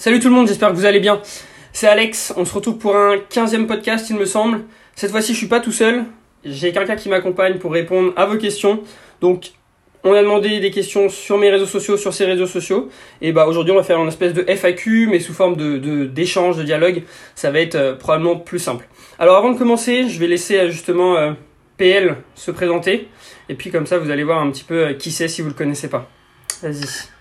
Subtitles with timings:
[0.00, 1.20] Salut tout le monde, j'espère que vous allez bien.
[1.74, 4.62] C'est Alex, on se retrouve pour un 15e podcast il me semble.
[4.96, 6.04] Cette fois-ci je suis pas tout seul,
[6.42, 8.82] j'ai quelqu'un qui m'accompagne pour répondre à vos questions.
[9.20, 9.50] Donc
[10.02, 12.88] on a demandé des questions sur mes réseaux sociaux, sur ces réseaux sociaux.
[13.20, 16.56] Et bah aujourd'hui on va faire une espèce de FAQ mais sous forme de d'échange,
[16.56, 17.02] de, dialogue.
[17.34, 18.88] Ça va être euh, probablement plus simple.
[19.18, 21.32] Alors avant de commencer, je vais laisser euh, justement euh,
[21.76, 23.08] PL se présenter.
[23.50, 25.54] Et puis comme ça vous allez voir un petit peu qui c'est si vous le
[25.54, 26.08] connaissez pas.
[26.62, 27.19] Vas-y.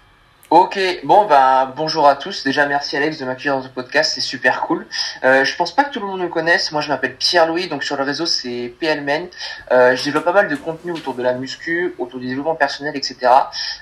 [0.52, 2.44] Ok, bon ben bonjour à tous.
[2.44, 4.88] Déjà merci Alex de m'accueillir dans ce podcast, c'est super cool.
[5.24, 6.72] Euh, je pense pas que tout le monde me connaisse.
[6.72, 9.28] Moi je m'appelle Pierre-Louis, donc sur le réseau c'est PLMen.
[9.72, 12.98] Euh, je développe pas mal de contenu autour de la muscu, autour du développement personnel,
[12.98, 13.32] etc.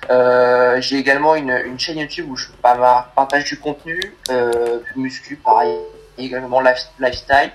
[0.09, 5.73] Euh, j'ai également une, une, chaîne YouTube où je partage du contenu, euh, muscu, pareil,
[6.17, 7.51] également lifestyle.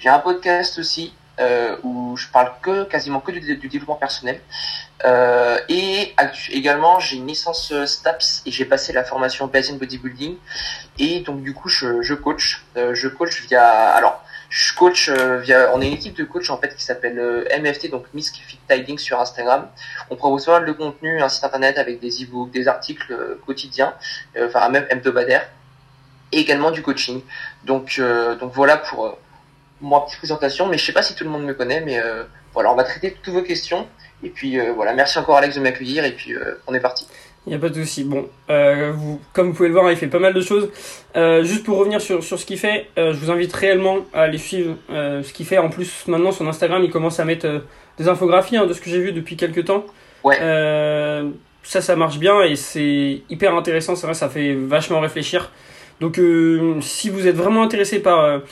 [0.00, 4.40] J'ai un podcast aussi euh, où je parle que quasiment que du développement personnel.
[5.04, 6.14] Euh, et
[6.50, 10.36] également, j'ai une licence euh, STAPS et j'ai passé la formation Basic Bodybuilding.
[10.98, 12.64] Et donc du coup, je, je coach.
[12.76, 13.64] Euh, je coach via.
[13.90, 15.70] Alors, je coach euh, via.
[15.74, 18.98] On est une équipe de coach en fait qui s'appelle MFT, donc Miss Fit Tiding
[18.98, 19.68] sur Instagram.
[20.10, 23.14] On propose pas mal contenu, un site internet avec des e-books, des articles
[23.46, 23.94] quotidiens,
[24.40, 25.48] enfin même hebdomadaires,
[26.32, 27.22] et également du coaching.
[27.64, 28.00] Donc
[28.40, 29.18] donc voilà pour
[29.80, 30.66] moi petite présentation.
[30.66, 32.02] Mais je sais pas si tout le monde me connaît, mais
[32.54, 33.86] voilà, on va traiter toutes vos questions.
[34.22, 37.06] Et puis euh, voilà, merci encore Alex de m'accueillir et puis euh, on est parti.
[37.48, 38.04] Il n'y a pas de souci.
[38.04, 40.68] Bon, euh, vous, comme vous pouvez le voir, il fait pas mal de choses.
[41.16, 44.24] Euh, juste pour revenir sur, sur ce qu'il fait, euh, je vous invite réellement à
[44.24, 45.56] aller suivre ce qu'il fait.
[45.56, 47.62] En plus, maintenant, son Instagram, il commence à mettre
[47.96, 49.86] des infographies hein, de ce que j'ai vu depuis quelques temps.
[50.24, 50.36] Ouais.
[51.62, 53.96] ça, ça marche bien et c'est hyper intéressant.
[53.96, 55.50] C'est vrai, ça fait vachement réfléchir.
[56.00, 56.20] Donc,
[56.82, 58.42] si vous êtes vraiment intéressé par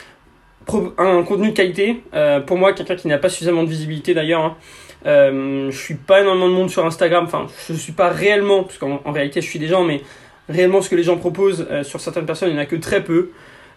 [0.96, 2.02] un contenu de qualité,
[2.46, 4.56] pour moi, quelqu'un qui n'a pas suffisamment de visibilité d'ailleurs, hein,
[5.04, 8.78] euh, je suis pas énormément de monde sur Instagram, enfin je suis pas réellement, parce
[8.78, 10.02] qu'en en réalité je suis des gens, mais
[10.48, 12.76] réellement ce que les gens proposent euh, sur certaines personnes, il n'y en a que
[12.76, 13.30] très peu.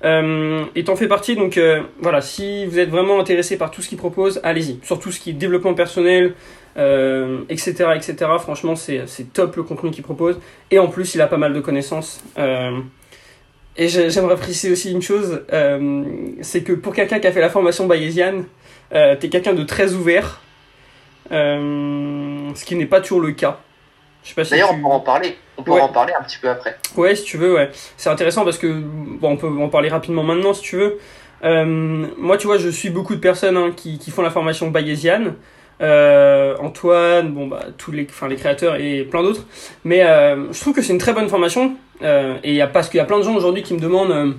[0.06, 3.82] Euh, et t'en fais partie, donc euh, voilà, si vous êtes vraiment intéressé par tout
[3.82, 4.80] ce qu'ils proposent, allez-y.
[4.84, 6.34] Surtout ce qui est développement personnel,
[6.78, 8.16] euh, etc., etc.
[8.40, 10.40] Franchement, c'est top le contenu qu'il propose.
[10.72, 12.24] Et en plus, il a pas mal de connaissances.
[12.38, 15.42] et j'aimerais préciser aussi une chose,
[16.42, 18.46] c'est que pour quelqu'un qui a fait la formation bayésienne,
[18.92, 20.42] t'es quelqu'un de très ouvert.
[21.32, 23.60] Euh, ce qui n'est pas toujours le cas.
[24.24, 25.38] Je sais pas si D'ailleurs, on pourra en parler.
[25.58, 26.78] On pourra en parler un petit peu après.
[26.96, 27.70] Ouais, si tu veux, ouais.
[27.98, 31.00] C'est intéressant parce que bon, on peut en parler rapidement maintenant si tu veux.
[31.44, 34.70] Euh, moi, tu vois, je suis beaucoup de personnes hein, qui, qui, font la formation
[34.70, 35.36] bayésienne.
[35.82, 39.46] Euh, Antoine, bon bah tous les, enfin les créateurs et plein d'autres.
[39.86, 41.76] Mais euh, je trouve que c'est une très bonne formation.
[42.44, 44.36] Et y a parce qu'il y a plein de gens aujourd'hui qui me demandent,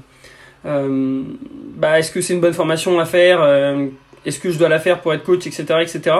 [0.65, 3.43] bah est-ce que c'est une bonne formation à faire?
[4.25, 6.17] Est-ce que je dois la faire pour être coach, etc., etc.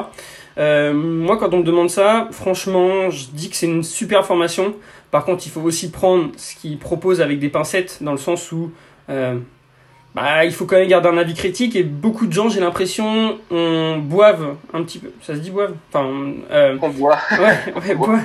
[0.59, 4.75] Euh, moi, quand on me demande ça, franchement, je dis que c'est une super formation.
[5.11, 8.53] Par contre, il faut aussi prendre ce qu'il propose avec des pincettes, dans le sens
[8.53, 8.73] où
[9.09, 9.39] euh,
[10.15, 11.77] bah, il faut quand même garder un avis critique.
[11.77, 15.11] Et beaucoup de gens, j'ai l'impression, on boivent un petit peu.
[15.23, 16.09] Ça se dit boivent Enfin,
[16.51, 17.19] euh, on boit.
[17.39, 18.19] Ouais, ouais, boit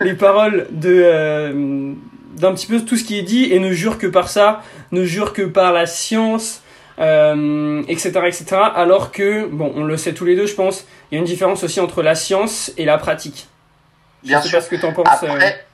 [0.00, 1.92] les paroles de euh,
[2.36, 5.04] d'un petit peu tout ce qui est dit et ne jure que par ça, ne
[5.04, 6.61] jure que par la science,
[6.98, 8.44] euh, etc., etc.
[8.74, 11.26] Alors que, bon, on le sait tous les deux, je pense, il y a une
[11.26, 13.48] différence aussi entre la science et la pratique.
[14.22, 14.58] Bien je sais sûr.
[14.58, 15.22] Pas ce que t'en penses.
[15.22, 15.28] Euh.
[15.28, 15.66] Après,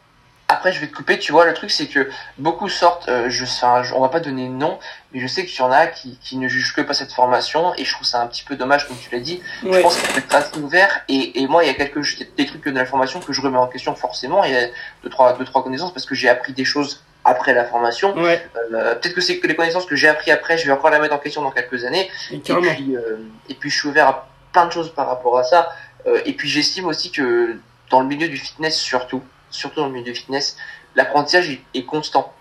[0.51, 1.19] après, je vais te couper.
[1.19, 2.09] Tu vois, le truc, c'est que
[2.39, 3.09] beaucoup sortent.
[3.09, 4.79] Euh, je, enfin, on va pas donner de nom,
[5.12, 7.75] mais je sais qu'il y en a qui, qui ne jugent que pas cette formation,
[7.77, 9.43] et je trouve ça un petit peu dommage, comme tu l'as dit.
[9.62, 11.03] Je pense qu'il faut être assez ouvert.
[11.09, 12.00] Et, et moi, il y a quelques
[12.37, 14.43] des trucs de la formation que je remets en question forcément.
[14.45, 14.69] Il y a
[15.03, 18.16] deux trois deux trois connaissances parce que j'ai appris des choses après la formation.
[18.16, 18.43] Ouais.
[18.72, 20.99] Euh, Peut-être que c'est que les connaissances que j'ai appris après, je vais encore la
[20.99, 22.11] mettre en question dans quelques années.
[22.31, 23.19] Et, puis, euh,
[23.49, 25.71] et puis, je suis ouvert à plein de choses par rapport à ça.
[26.06, 27.56] Euh, et puis, j'estime aussi que
[27.91, 30.56] dans le milieu du fitness, surtout, surtout dans le milieu du fitness,
[30.94, 32.33] l'apprentissage est constant.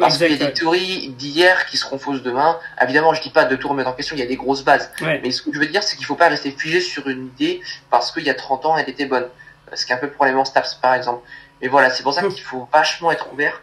[0.00, 2.58] Parce qu'il y a des théories d'hier qui seront fausses demain.
[2.80, 4.90] Évidemment, je dis pas de tout remettre en question, il y a des grosses bases.
[5.02, 7.60] Mais ce que je veux dire, c'est qu'il faut pas rester figé sur une idée
[7.90, 9.28] parce qu'il y a 30 ans, elle était bonne.
[9.74, 11.22] Ce qui est un peu le problème en STAPS, par exemple.
[11.60, 13.60] Mais voilà, c'est pour ça qu'il faut vachement être ouvert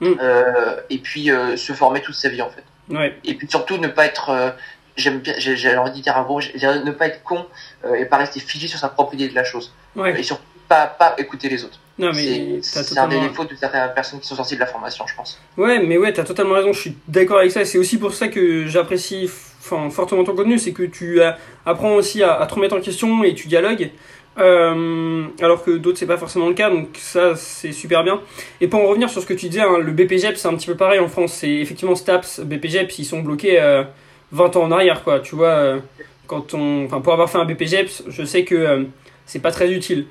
[0.00, 0.14] Mm.
[0.20, 2.64] Euh, et puis euh, se former toute sa vie en fait.
[2.88, 3.16] Ouais.
[3.24, 4.50] Et puis surtout ne pas être, euh,
[4.96, 7.46] j'aime bien, j'ai envie de dire un gros, ne pas être con
[7.96, 9.72] et pas rester figé sur sa propre idée de la chose.
[9.94, 10.18] Ouais.
[10.18, 11.78] Et surtout pas, pas écouter les autres.
[11.98, 15.06] Non, mais c'est un des défauts de certaines personnes qui sont sorties de la formation,
[15.06, 15.38] je pense.
[15.58, 16.72] Ouais, mais ouais, t'as totalement raison.
[16.72, 17.64] Je suis d'accord avec ça.
[17.66, 19.28] C'est aussi pour ça que j'apprécie
[19.60, 21.20] fortement ton contenu, c'est que tu
[21.66, 23.90] apprends aussi à, à, te remettre en question et tu dialogues.
[24.40, 28.20] Euh, alors que d'autres c'est pas forcément le cas, donc ça c'est super bien.
[28.60, 30.66] Et pour en revenir sur ce que tu disais, hein, le BPGEP c'est un petit
[30.66, 33.82] peu pareil en France, c'est effectivement STAPS, BPGEP ils sont bloqués euh,
[34.32, 35.48] 20 ans en arrière quoi, tu vois.
[35.48, 35.78] Euh,
[36.26, 38.84] quand on, enfin pour avoir fait un BPGEP, je sais que euh,
[39.26, 40.06] c'est pas très utile.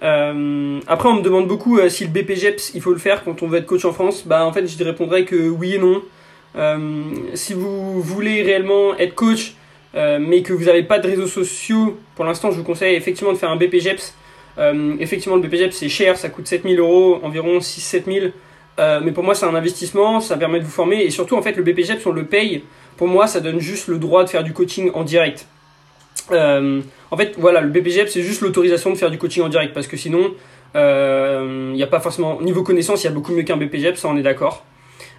[0.00, 3.58] après, on me demande beaucoup si le BPGEPS, il faut le faire quand on veut
[3.58, 4.24] être coach en France.
[4.26, 6.02] Bah, en fait, je répondrais que oui et non.
[7.34, 9.54] si vous voulez réellement être coach,
[9.94, 13.38] mais que vous n'avez pas de réseaux sociaux, pour l'instant, je vous conseille effectivement de
[13.38, 14.14] faire un BPGEPS.
[14.98, 18.32] effectivement, le BPGEPS, c'est cher, ça coûte 7000 euros, environ 6-7000
[18.78, 21.02] euh, mais pour moi, c'est un investissement, ça permet de vous former.
[21.02, 22.64] Et surtout, en fait, le BPGEPS, on le paye.
[22.96, 25.46] Pour moi, ça donne juste le droit de faire du coaching en direct.
[26.32, 26.80] Euh,
[27.10, 29.74] en fait, voilà, le BPGEPS, c'est juste l'autorisation de faire du coaching en direct.
[29.74, 30.34] Parce que sinon,
[30.74, 32.40] il euh, n'y a pas forcément.
[32.40, 34.64] Niveau connaissance, il y a beaucoup mieux qu'un BPGEPS, ça, on est d'accord.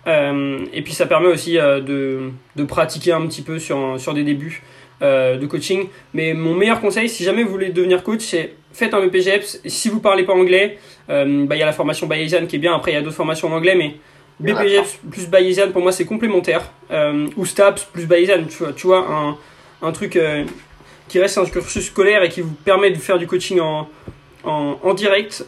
[0.08, 4.62] Et puis, ça permet aussi de, de, pratiquer un petit peu sur, sur des débuts.
[5.02, 5.90] Euh, de coaching.
[6.14, 9.60] Mais mon meilleur conseil, si jamais vous voulez devenir coach, c'est faites un BPGEPS.
[9.66, 10.78] Si vous parlez pas anglais,
[11.10, 12.74] euh, bah, il y a la formation Bayesian qui est bien.
[12.74, 13.98] Après, il y a d'autres formations en anglais, mais
[14.40, 16.72] BPGEPS plus Bayesian, pour moi, c'est complémentaire.
[16.92, 19.38] Euh, ou STAPS plus Bayesian, tu vois, tu vois un,
[19.86, 20.18] un truc
[21.10, 23.90] qui reste un cursus scolaire et qui vous permet de faire du coaching en,
[24.46, 25.46] en, en direct,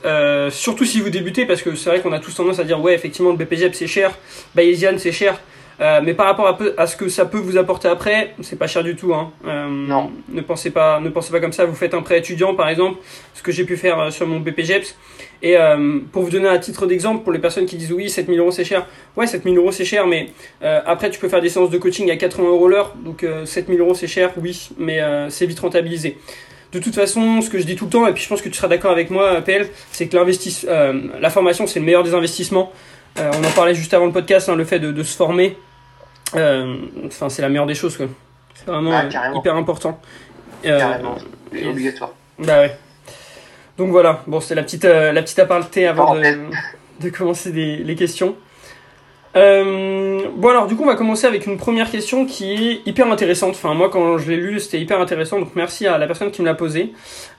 [0.50, 2.94] surtout si vous débutez, parce que c'est vrai qu'on a tous tendance à dire, ouais,
[2.94, 4.18] effectivement, le BPGEPS c'est cher,
[4.56, 5.40] Bayesian c'est cher.
[5.80, 8.68] Euh, mais par rapport à, à, ce que ça peut vous apporter après, c'est pas
[8.68, 9.14] cher du tout.
[9.14, 9.32] Hein.
[9.46, 10.12] Euh, non.
[10.30, 11.66] Ne pensez pas, ne pensez pas comme ça.
[11.66, 12.98] Vous faites un prêt étudiant, par exemple,
[13.34, 14.96] ce que j'ai pu faire euh, sur mon BPGEPS.
[15.44, 18.40] Et euh, pour vous donner un titre d'exemple, pour les personnes qui disent oui, 7000
[18.40, 18.88] euros c'est cher.
[19.16, 20.30] Ouais, 7000 euros c'est cher, mais
[20.64, 22.96] euh, après tu peux faire des séances de coaching à 80 euros l'heure.
[23.06, 25.00] Donc 7000 euros c'est cher, oui, mais
[25.30, 26.18] c'est vite rentabilisé.
[26.74, 28.50] De toute façon, ce que je dis tout le temps, et puis je pense que
[28.50, 30.18] tu seras d'accord avec moi, PL, c'est que
[31.22, 32.72] la formation c'est le meilleur des investissements.
[33.18, 35.58] on en parlait juste avant le podcast, hein, le fait de, de se former,
[36.36, 36.76] euh,
[37.06, 37.98] enfin, c'est la meilleure des choses.
[38.56, 39.06] C'est vraiment ah,
[39.36, 40.00] hyper important.
[40.66, 41.18] Euh, carrément,
[41.52, 42.12] c'est obligatoire.
[42.40, 42.78] Bah ouais.
[43.78, 46.22] Donc voilà, bon, c'est la petite, euh, la petite aparté avant de,
[47.00, 48.36] de, commencer des, les questions.
[49.38, 53.12] Euh, bon alors du coup on va commencer avec une première question qui est hyper
[53.12, 53.52] intéressante.
[53.52, 56.42] Enfin moi quand je l'ai lu c'était hyper intéressant donc merci à la personne qui
[56.42, 56.94] me l'a posé.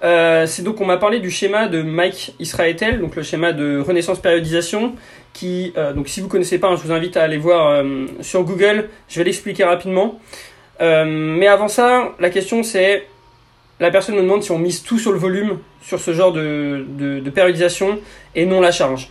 [0.04, 3.80] Euh, c'est donc on m'a parlé du schéma de Mike Israetel donc le schéma de
[3.80, 4.94] renaissance périodisation
[5.32, 8.06] qui euh, donc si vous connaissez pas hein, je vous invite à aller voir euh,
[8.20, 8.90] sur Google.
[9.08, 10.20] Je vais l'expliquer rapidement.
[10.80, 13.08] Mais avant ça la question c'est
[13.80, 17.30] la personne me demande si on mise tout sur le volume sur ce genre de
[17.34, 17.98] périodisation
[18.36, 19.10] et non la charge.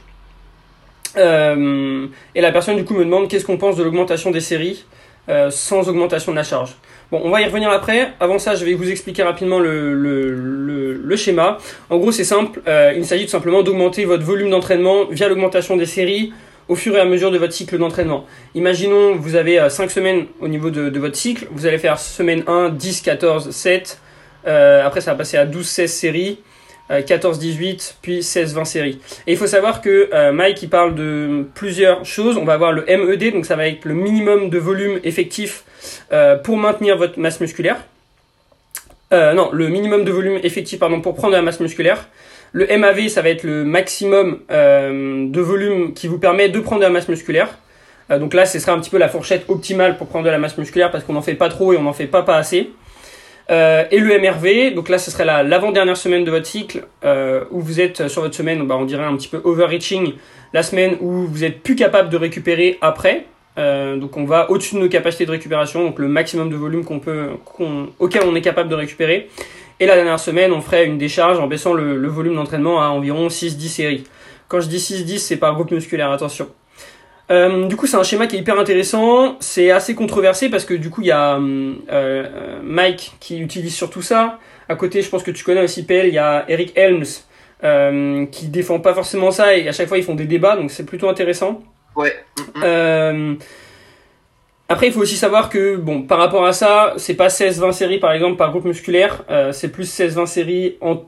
[1.18, 4.86] Euh, et la personne du coup me demande qu'est-ce qu'on pense de l'augmentation des séries
[5.30, 6.76] euh, sans augmentation de la charge.
[7.12, 8.14] Bon, on va y revenir après.
[8.20, 11.58] Avant ça, je vais vous expliquer rapidement le, le, le, le schéma.
[11.90, 12.62] En gros, c'est simple.
[12.68, 16.34] Euh, il s'agit tout simplement d'augmenter votre volume d'entraînement via l'augmentation des séries
[16.70, 18.26] au fur et à mesure de votre cycle d'entraînement.
[18.56, 21.48] Imaginons, vous avez 5 semaines au niveau de, de, votre cycle.
[21.52, 24.00] Vous allez faire semaine 1, 10, 14, 7.
[24.46, 26.40] après, ça va passer à 12, 16 séries.
[26.90, 29.00] 14-18, euh, puis 16-20 séries.
[29.26, 32.38] Et il faut savoir que euh, Mike il parle de plusieurs choses.
[32.38, 35.64] On va avoir le MED, donc ça va être le minimum de volume effectif
[36.12, 37.78] euh, pour maintenir votre masse musculaire.
[39.12, 42.08] non, le minimum de volume effectif pardon, pour prendre de la masse musculaire.
[42.54, 46.86] Le MAV, ça va être le maximum de volume qui vous permet de prendre de
[46.86, 47.50] la masse musculaire.
[48.10, 50.58] donc là, ce sera un petit peu la fourchette optimale pour prendre de la masse
[50.58, 52.72] musculaire parce qu'on n'en fait pas trop et on n'en fait pas pas assez.
[53.50, 57.62] Euh, et le MRV, donc là ce serait l'avant-dernière semaine de votre cycle euh, où
[57.62, 60.14] vous êtes sur votre semaine, bah, on dirait un petit peu overreaching,
[60.54, 63.26] la semaine où vous êtes plus capable de récupérer après.
[63.58, 66.84] Euh, donc on va au-dessus de nos capacités de récupération, donc le maximum de volume
[66.84, 67.30] qu'on peut,
[68.00, 69.30] auquel on est capable de récupérer.
[69.80, 72.88] Et la dernière semaine, on ferait une décharge en baissant le, le volume d'entraînement à
[72.88, 74.04] environ 6-10 séries.
[74.48, 76.48] Quand je dis 6-10, c'est par groupe musculaire, attention.
[77.30, 79.38] Euh, du coup, c'est un schéma qui est hyper intéressant.
[79.40, 83.76] C'est assez controversé parce que du coup, il y a euh, euh Mike qui utilise
[83.76, 84.40] surtout ça.
[84.70, 86.08] À côté, je pense que tu connais aussi PL.
[86.08, 87.06] Il y a Eric Helms
[87.64, 90.70] euh, qui défend pas forcément ça et à chaque fois ils font des débats, donc
[90.70, 91.64] c'est plutôt intéressant.
[91.96, 92.14] Ouais.
[92.64, 93.34] Euh,
[94.70, 98.00] après, il faut aussi savoir que, bon, par rapport à ça, c'est pas 16-20 séries
[98.00, 101.02] par exemple par groupe musculaire, euh, c'est plus 16-20 séries en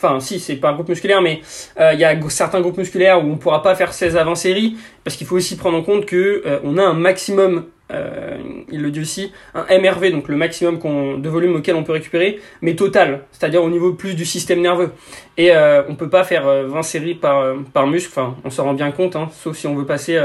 [0.00, 1.40] Enfin, si, c'est pas un groupe musculaire, mais
[1.80, 4.36] euh, il y a certains groupes musculaires où on pourra pas faire 16 à 20
[4.36, 8.38] séries, parce qu'il faut aussi prendre en compte que euh, on a un maximum, euh,
[8.70, 10.78] il le dit aussi, un MRV, donc le maximum
[11.20, 14.92] de volume auquel on peut récupérer, mais total, c'est-à-dire au niveau plus du système nerveux.
[15.36, 15.50] Et
[15.88, 19.16] on peut pas faire 20 séries par, par muscle, enfin, on s'en rend bien compte,
[19.16, 20.16] hein, sauf si on veut passer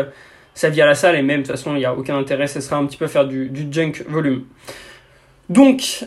[0.54, 2.46] sa vie à la salle, et même, de toute façon, il n'y a aucun intérêt,
[2.46, 4.44] ce sera un petit peu faire du, du junk volume.
[5.50, 6.06] Donc,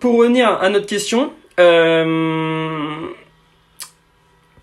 [0.00, 3.08] pour revenir à notre question, euh,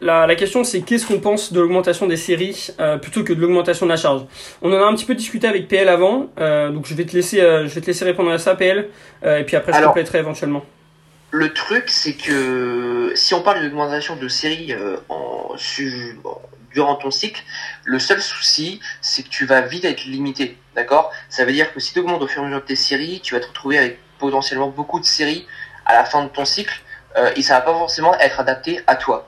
[0.02, 3.40] la, la, question c'est qu'est-ce qu'on pense de l'augmentation des séries euh, plutôt que de
[3.40, 4.24] l'augmentation de la charge?
[4.62, 7.14] On en a un petit peu discuté avec PL avant, euh, donc je vais te
[7.14, 8.90] laisser, euh, je vais te laisser répondre à ça PL,
[9.24, 10.66] et puis après je compléterai éventuellement.
[11.30, 14.76] Le truc c'est que si on parle d'augmentation de séries
[15.08, 15.56] en,
[16.74, 17.42] durant ton cycle,
[17.86, 21.12] le seul souci c'est que tu vas vite être limité, d'accord?
[21.30, 23.22] Ça veut dire que si tu augmentes au fur et à mesure de tes séries,
[23.22, 25.46] tu vas te retrouver avec potentiellement beaucoup de séries
[25.92, 26.82] à la fin de ton cycle
[27.18, 29.28] euh, et ça va pas forcément être adapté à toi.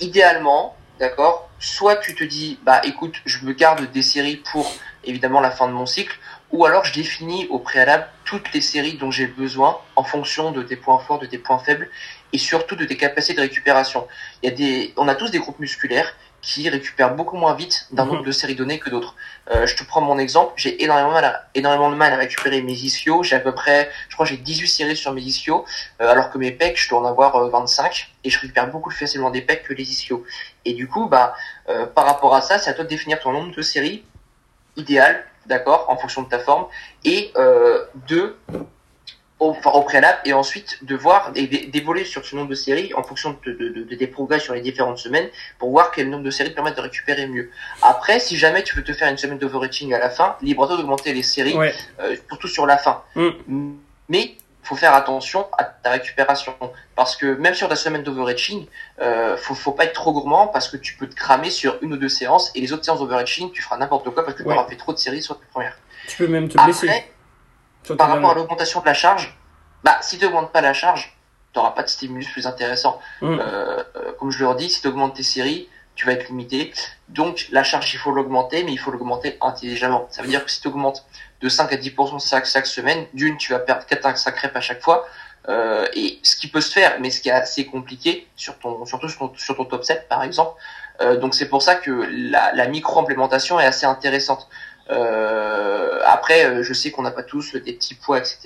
[0.00, 4.70] idéalement, d'accord, soit tu te dis, bah écoute, je me garde des séries pour
[5.04, 6.18] évidemment la fin de mon cycle,
[6.52, 10.62] ou alors je définis au préalable toutes les séries dont j'ai besoin en fonction de
[10.62, 11.88] tes points forts, de tes points faibles
[12.32, 14.06] et surtout de tes capacités de récupération.
[14.42, 16.14] Il y a on a tous des groupes musculaires
[16.46, 18.12] qui récupèrent beaucoup moins vite d'un mhm.
[18.12, 19.16] nombre de séries données que d'autres.
[19.50, 22.62] Euh, je te prends mon exemple, j'ai énormément, mal à, énormément de mal à récupérer
[22.62, 25.64] mes ischios, j'ai à peu près, je crois j'ai 18 séries sur mes ischios,
[26.00, 27.88] euh, alors que mes pecs, je dois en avoir 25, euh,
[28.22, 30.24] et je récupère beaucoup plus facilement des pecs que les ischios.
[30.64, 31.34] Et du coup, bah,
[31.94, 34.04] par rapport à ça, c'est à toi de définir ton nombre de séries
[34.76, 36.66] idéal, d'accord, en fonction de ta forme,
[37.04, 37.32] et
[38.08, 38.36] de
[39.38, 43.02] au, au, préalable et ensuite de voir et d'évoluer sur ce nombre de séries en
[43.02, 45.28] fonction de, de, de, des progrès sur les différentes semaines
[45.58, 47.50] pour voir quel nombre de séries te permettent de récupérer mieux.
[47.82, 50.68] Après, si jamais tu veux te faire une semaine d'overreaching à la fin, libre à
[50.68, 51.56] toi d'augmenter les séries,
[52.00, 53.02] euh, surtout sur la fin.
[53.14, 53.72] Mm.
[54.08, 56.54] Mais faut faire attention à ta récupération
[56.96, 58.66] parce que même sur ta semaine d'overreaching,
[59.00, 61.92] euh, faut, faut pas être trop gourmand parce que tu peux te cramer sur une
[61.92, 64.48] ou deux séances et les autres séances d'overreaching, tu feras n'importe quoi parce que tu
[64.48, 65.78] auras fait trop de séries sur les premières.
[66.08, 66.90] Tu peux même te blesser
[67.94, 69.36] par rapport à l'augmentation de la charge,
[69.84, 71.16] bah, si tu n'augmentes pas la charge,
[71.52, 73.00] tu n'auras pas de stimulus plus intéressant.
[73.20, 73.26] Mm.
[73.26, 76.72] Euh, euh, comme je leur dis, si tu augmentes tes séries, tu vas être limité.
[77.08, 80.06] Donc la charge, il faut l'augmenter, mais il faut l'augmenter intelligemment.
[80.10, 81.06] Ça veut dire que si tu augmentes
[81.40, 84.56] de 5 à 10% chaque, chaque semaine, d'une, tu vas perdre 4 à 5 reps
[84.56, 85.06] à chaque fois.
[85.48, 88.84] Euh, et ce qui peut se faire, mais ce qui est assez compliqué, sur ton,
[88.84, 90.60] surtout sur ton, sur ton top 7 par exemple.
[91.00, 94.48] Euh, donc c'est pour ça que la, la micro-implémentation est assez intéressante.
[94.90, 98.38] Euh, après, euh, je sais qu'on n'a pas tous des petits poids, etc.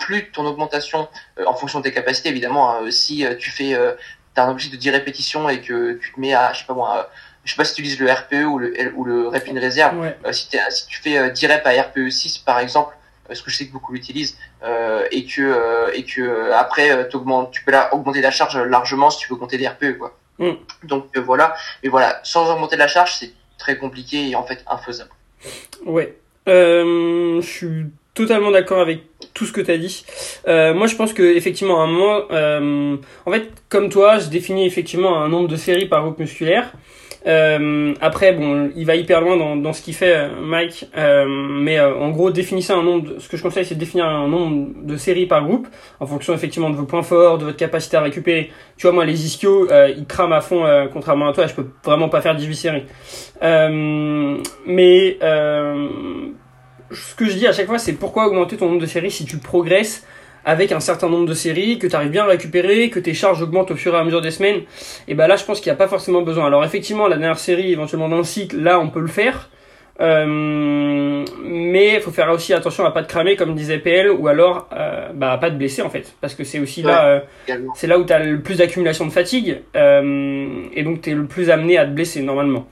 [0.00, 1.08] Plus ton augmentation,
[1.38, 3.92] euh, en fonction de tes capacités, évidemment, hein, si tu fais, euh,
[4.36, 6.74] as un objectif de 10 répétitions et que tu te mets à, je sais pas
[6.74, 7.10] moi,
[7.44, 9.94] je sais pas si tu utilises le RPE ou le, ou le rep in réserve.
[10.30, 12.96] si, si, tu fais 10 reps à RPE 6 par exemple,
[13.26, 17.72] parce que je sais que beaucoup l'utilisent, euh, et que et que après tu peux
[17.72, 20.16] la, augmenter la charge largement si tu veux augmenter des RPE quoi.
[20.38, 20.52] Mm.
[20.84, 25.10] Donc voilà, mais voilà, sans augmenter la charge, c'est très compliqué et en fait infaisable.
[25.86, 26.16] Ouais.
[26.48, 29.02] Euh, je suis totalement d'accord avec
[29.34, 30.04] tout ce que tu dit.
[30.48, 34.28] Euh, moi, je pense que effectivement, à un moment, euh, en fait, comme toi, je
[34.28, 36.72] définis effectivement un nombre de séries par groupe musculaire.
[37.26, 40.86] Euh, après, bon, il va hyper loin dans, dans ce qu'il fait, euh, Mike.
[40.96, 43.14] Euh, mais euh, en gros, définissez un nombre.
[43.14, 45.68] De, ce que je conseille, c'est de définir un nombre de séries par groupe,
[46.00, 48.50] en fonction effectivement de vos points forts, de votre capacité à récupérer.
[48.76, 51.46] Tu vois, moi, les ischios, ils crament à fond, contrairement à toi.
[51.46, 52.84] Je peux vraiment pas faire 18 séries.
[54.66, 55.18] mais
[56.90, 59.24] ce que je dis à chaque fois, c'est pourquoi augmenter ton nombre de séries si
[59.24, 60.06] tu progresses
[60.44, 63.42] avec un certain nombre de séries, que tu arrives bien à récupérer, que tes charges
[63.42, 64.62] augmentent au fur et à mesure des semaines,
[65.06, 66.46] et ben là je pense qu'il n'y a pas forcément besoin.
[66.46, 69.50] Alors effectivement, la dernière série, éventuellement d'un cycle, là on peut le faire.
[70.00, 74.28] Euh, mais il faut faire aussi attention à pas te cramer comme disait PL ou
[74.28, 77.20] alors euh, bah pas te blesser en fait parce que c'est aussi là euh,
[77.74, 81.24] c'est là où tu as le plus d'accumulation de fatigue et donc tu es le
[81.24, 82.68] plus amené à te blesser normalement.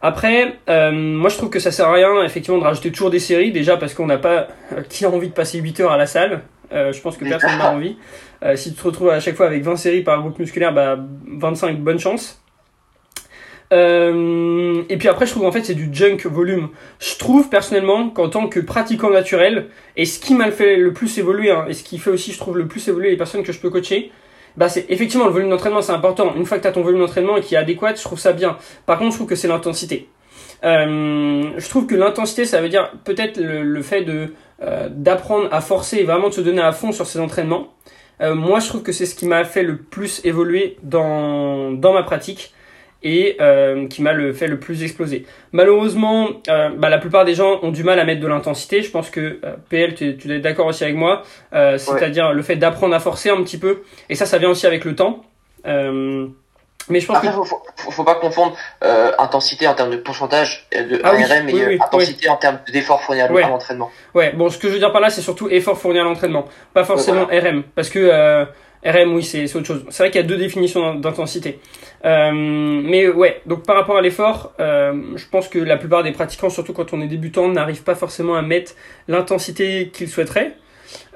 [0.00, 3.52] Après, moi je trouve que ça sert à rien effectivement de rajouter toujours des séries
[3.52, 4.48] déjà parce qu'on n'a pas
[4.88, 6.40] qui a envie de passer 8 heures à la salle.
[6.72, 7.96] Euh, je pense que personne n'a envie.
[8.42, 10.98] Euh, si tu te retrouves à chaque fois avec 20 séries par groupe musculaire, bah
[11.26, 12.42] 25, bonne chance.
[13.72, 16.68] Euh, et puis après, je trouve en fait c'est du junk volume.
[17.00, 21.18] Je trouve personnellement qu'en tant que pratiquant naturel, et ce qui m'a fait le plus
[21.18, 23.52] évoluer, hein, et ce qui fait aussi, je trouve, le plus évoluer les personnes que
[23.52, 24.12] je peux coacher,
[24.58, 26.34] bah c'est effectivement le volume d'entraînement, c'est important.
[26.36, 28.34] Une fois que tu as ton volume d'entraînement et qui est adéquat, je trouve ça
[28.34, 28.58] bien.
[28.84, 30.08] Par contre, je trouve que c'est l'intensité.
[30.64, 35.48] Euh, je trouve que l'intensité, ça veut dire peut-être le, le, fait de euh, d'apprendre
[35.50, 37.74] à forcer et vraiment de se donner à fond sur ses entraînements.
[38.20, 41.92] Euh, moi, je trouve que c'est ce qui m'a fait le plus évoluer dans, dans
[41.92, 42.52] ma pratique
[43.02, 45.26] et euh, qui m'a le fait le plus exploser.
[45.50, 48.82] Malheureusement, euh, bah, la plupart des gens ont du mal à mettre de l'intensité.
[48.82, 52.94] Je pense que PL, tu, tu es d'accord aussi avec moi, c'est-à-dire le fait d'apprendre
[52.94, 53.82] à forcer un petit peu.
[54.08, 55.24] Et ça, ça vient aussi avec le temps.
[56.92, 61.00] Mais je pense Après, faut, faut, pas confondre euh, intensité en termes de pourcentage de
[61.02, 63.90] ah ARM et euh, intensité en termes d'effort fourni à l'entraînement.
[64.14, 66.44] Ouais, bon, ce que je veux dire par là, c'est surtout effort fourni à l'entraînement,
[66.74, 68.44] pas forcément RM, parce que euh,
[68.84, 69.86] RM, oui, c'est autre chose.
[69.88, 71.60] C'est vrai qu'il y a deux définitions d'intensité.
[72.04, 76.50] Euh, mais ouais, donc par rapport à l'effort, je pense que la plupart des pratiquants,
[76.50, 78.72] surtout quand on est débutant, n'arrivent pas forcément à mettre
[79.08, 80.52] l'intensité qu'ils souhaiteraient.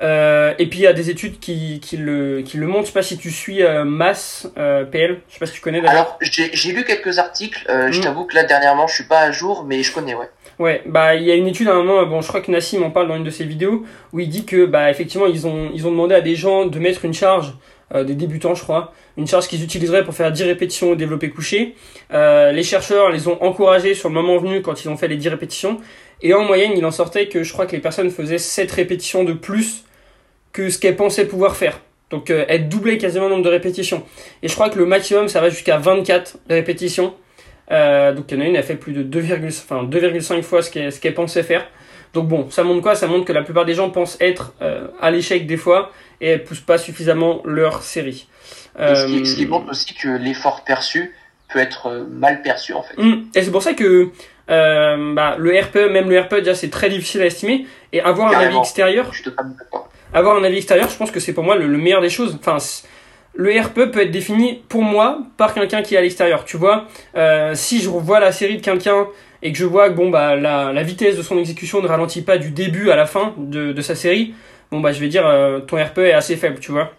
[0.02, 2.82] Euh, et puis il y a des études qui, qui, le, qui le montrent.
[2.82, 5.20] Je sais pas si tu suis euh, Mass euh, PL.
[5.28, 5.94] Je sais pas si tu connais d'ailleurs.
[5.94, 7.64] Alors j'ai lu quelques articles.
[7.68, 8.02] Euh, Je mm.
[8.02, 10.28] t'avoue que là dernièrement je suis pas à jour, mais je connais ouais.
[10.58, 12.82] Ouais, bah il y a une étude à un moment, bon je crois que Nassim
[12.82, 15.70] en parle dans une de ses vidéos, où il dit que bah effectivement ils ont,
[15.74, 17.52] ils ont demandé à des gens de mettre une charge,
[17.94, 21.28] euh, des débutants je crois, une charge qu'ils utiliseraient pour faire 10 répétitions au développé
[21.28, 21.74] couché.
[22.10, 25.16] Euh, les chercheurs les ont encouragés sur le moment venu quand ils ont fait les
[25.16, 25.78] 10 répétitions,
[26.22, 29.24] et en moyenne, il en sortait que je crois que les personnes faisaient 7 répétitions
[29.24, 29.84] de plus
[30.52, 31.80] que ce qu'elles pensaient pouvoir faire.
[32.10, 34.04] Donc euh, être doublé quasiment le nombre de répétitions.
[34.42, 37.14] Et je crois que le maximum, ça va jusqu'à 24 répétitions.
[37.70, 40.92] Euh, donc il y en a une, elle fait plus de 2,5 fois ce qu'elle,
[40.92, 41.66] qu'elle pensait faire.
[42.14, 42.94] Donc bon, ça montre quoi?
[42.94, 46.28] Ça montre que la plupart des gens pensent être euh, à l'échec des fois et
[46.28, 48.28] elles poussent pas suffisamment leur série.
[48.78, 51.14] Et ce, qui, ce qui montre aussi que l'effort perçu
[51.52, 52.94] peut être mal perçu en fait.
[52.98, 54.10] Hum, Et c'est pour ça que
[54.50, 58.32] euh, bah, le RPE, même le RPE déjà c'est très difficile à estimer et avoir
[58.32, 59.22] un avis extérieur, Je
[60.12, 62.38] avoir un avis extérieur, je pense que c'est pour moi le, le meilleur des choses.
[62.38, 62.58] Enfin,
[63.34, 66.44] le RPE peut être défini pour moi par quelqu'un qui est à l'extérieur.
[66.44, 66.86] Tu vois,
[67.16, 69.06] euh, si je revois la série de quelqu'un
[69.42, 72.22] et que je vois que bon bah la, la vitesse de son exécution ne ralentit
[72.22, 74.34] pas du début à la fin de, de sa série,
[74.70, 76.92] bon bah je vais dire euh, ton RPE est assez faible, tu vois.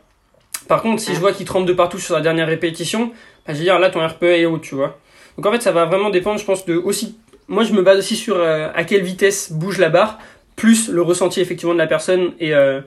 [0.68, 3.12] Par contre, si je vois qu'il trempe de partout sur la dernière répétition,
[3.46, 5.00] bah, je vais dire là ton RPE est haut, tu vois.
[5.38, 7.18] Donc en fait, ça va vraiment dépendre, je pense, de aussi.
[7.48, 10.20] Moi, je me base aussi sur euh, à quelle vitesse bouge la barre,
[10.56, 12.82] plus le ressenti effectivement de la personne et euh,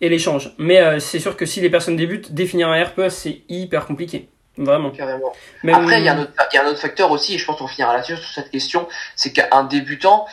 [0.00, 0.52] et l'échange.
[0.58, 4.28] Mais euh, c'est sûr que si les personnes débutent, définir un RPE, c'est hyper compliqué.
[4.58, 4.90] Vraiment.
[4.90, 5.32] Carrément.
[5.62, 7.38] Même- Après, il y, a un autre- il y a un autre facteur aussi, et
[7.38, 10.26] je pense qu'on finira là-dessus sur cette question, c'est qu'un débutant,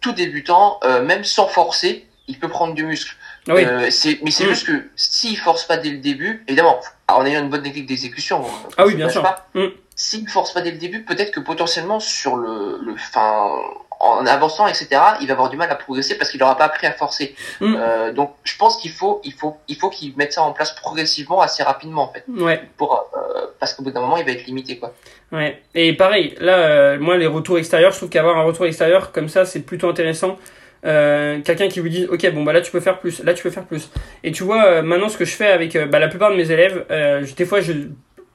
[0.00, 3.14] tout débutant, même sans forcer, il peut prendre du muscle.
[3.46, 3.64] Ah oui.
[3.66, 4.48] Euh, c'est, mais c'est Mm.
[4.48, 8.42] juste que s'il force pas dès le début, évidemment, en ayant une bonne technique d'exécution,
[8.78, 9.20] Ah oui, bien sûr.
[9.22, 9.66] pas, Mm.
[9.96, 13.48] S'il force pas dès le début, peut-être que potentiellement sur le, le, fin,
[14.00, 14.88] en avançant, etc.,
[15.20, 17.34] il va avoir du mal à progresser parce qu'il n'aura pas appris à forcer.
[17.60, 17.74] Mm.
[17.78, 20.74] Euh, donc, je pense qu'il faut, il faut, il faut qu'il mette ça en place
[20.74, 22.60] progressivement, assez rapidement, en fait, Ouais.
[22.76, 24.92] pour, euh, parce qu'au bout d'un moment, il va être limité, quoi.
[25.32, 25.62] Ouais.
[25.74, 29.28] Et pareil, là, euh, moi, les retours extérieurs, je trouve qu'avoir un retour extérieur comme
[29.28, 30.36] ça, c'est plutôt intéressant.
[30.82, 33.50] Quelqu'un qui vous dit, ok, bon, bah là, tu peux faire plus, là, tu peux
[33.50, 33.88] faire plus.
[34.22, 36.84] Et tu vois, maintenant, ce que je fais avec bah, la plupart de mes élèves,
[37.38, 37.72] des fois, je,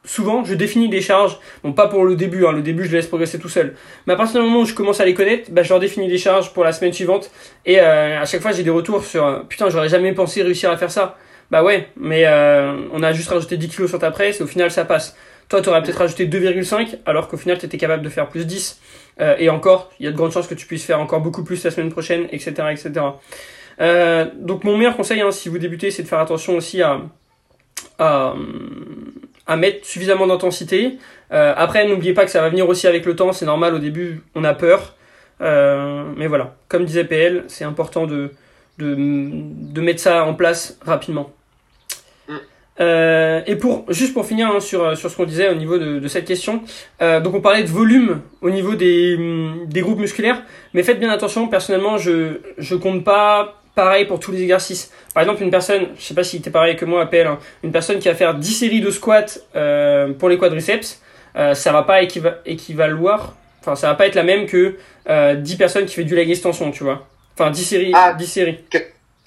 [0.06, 1.38] souvent, je définis des charges.
[1.64, 3.76] Bon, pas pour le début, hein, le début, je les laisse progresser tout seul.
[4.08, 6.08] Mais à partir du moment où je commence à les connaître, bah, je leur définis
[6.08, 7.32] des charges pour la semaine suivante.
[7.66, 10.72] Et euh, à chaque fois, j'ai des retours sur, euh, putain, j'aurais jamais pensé réussir
[10.72, 11.18] à faire ça.
[11.52, 14.48] Bah ouais, mais euh, on a juste rajouté 10 kilos sur ta presse et au
[14.48, 15.18] final, ça passe.
[15.50, 18.46] Toi, tu aurais peut-être rajouté 2,5 alors qu'au final, tu étais capable de faire plus
[18.46, 18.80] 10.
[19.20, 21.44] Euh, et encore, il y a de grandes chances que tu puisses faire encore beaucoup
[21.44, 22.54] plus la semaine prochaine, etc.
[22.72, 23.06] etc.
[24.40, 27.02] Donc mon meilleur conseil, hein, si vous débutez, c'est de faire attention aussi à,
[27.98, 28.36] à,
[29.50, 31.00] à mettre suffisamment d'intensité.
[31.34, 33.80] Euh, après, n'oubliez pas que ça va venir aussi avec le temps, c'est normal, au
[33.80, 34.96] début, on a peur.
[35.42, 38.32] Euh, mais voilà, comme disait PL, c'est important de,
[38.78, 41.32] de, de mettre ça en place rapidement.
[42.28, 42.34] Mm.
[42.82, 45.98] Euh, et pour juste pour finir hein, sur, sur ce qu'on disait au niveau de,
[45.98, 46.62] de cette question,
[47.02, 49.18] donc on parlait de volume au niveau des,
[49.66, 54.32] des groupes musculaires, mais faites bien attention, personnellement je je compte pas pareil pour tous
[54.32, 54.92] les exercices.
[55.14, 57.72] Par exemple une personne, je sais pas si t'es pareil que moi, appelle hein, une
[57.72, 61.02] personne qui va faire 10 séries de squats euh, pour les quadriceps,
[61.36, 64.76] euh, ça va pas équiva- équivaloir, enfin ça va pas être la même que
[65.10, 67.08] euh, 10 personnes qui fait du leg extension, tu vois.
[67.38, 68.14] Enfin 10 séries, Ah.
[68.18, 68.60] 10 séries.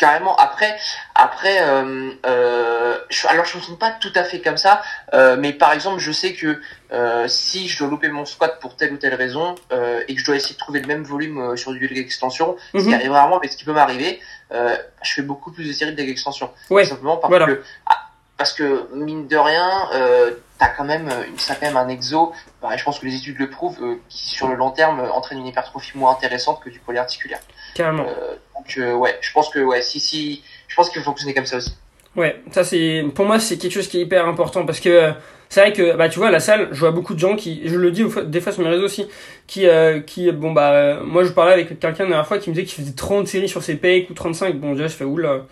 [0.02, 0.34] Carrément.
[0.34, 0.76] Après,
[1.14, 4.82] après, euh, euh, je, alors je fonctionne pas tout à fait comme ça,
[5.14, 6.60] euh, mais par exemple, je sais que
[6.92, 10.20] euh, si je dois louper mon squat pour telle ou telle raison euh, et que
[10.20, 12.88] je dois essayer de trouver le même volume euh, sur du leg extension, ce qui
[12.88, 12.94] Mhm.
[12.94, 14.20] arrive rarement, mais ce qui peut m'arriver,
[14.52, 16.50] euh, je fais beaucoup plus de séries de leg extension.
[16.68, 17.46] Ouais, simplement parce voilà.
[17.46, 17.98] que ah,
[18.36, 22.32] parce que mine de rien, euh, t'as quand même une, ça quand même un exo.
[22.60, 25.38] Bah, je pense que les études le prouvent, euh, qui sur le long terme entraîne
[25.38, 27.38] une hypertrophie moins intéressante que du polyarticulaire.
[27.74, 28.06] Carrément.
[28.06, 31.34] Euh, donc euh, ouais, je pense que ouais, si si, je pense qu'il faut fonctionner
[31.34, 31.74] comme ça aussi.
[32.14, 35.12] Ouais, ça c'est pour moi c'est quelque chose qui est hyper important parce que euh,
[35.48, 37.74] c'est vrai que bah tu vois la salle, je vois beaucoup de gens qui je
[37.76, 39.08] le dis des fois sur mes réseaux aussi
[39.46, 42.50] qui euh, qui bon bah euh, moi je parlais avec quelqu'un la dernière fois qui
[42.50, 44.56] me disait qu'il faisait 30 séries sur ses pecs ou 35.
[44.56, 45.46] Bon déjà je fais oula.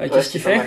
[0.00, 0.60] Ouais, Qu'est-ce qu'il fait?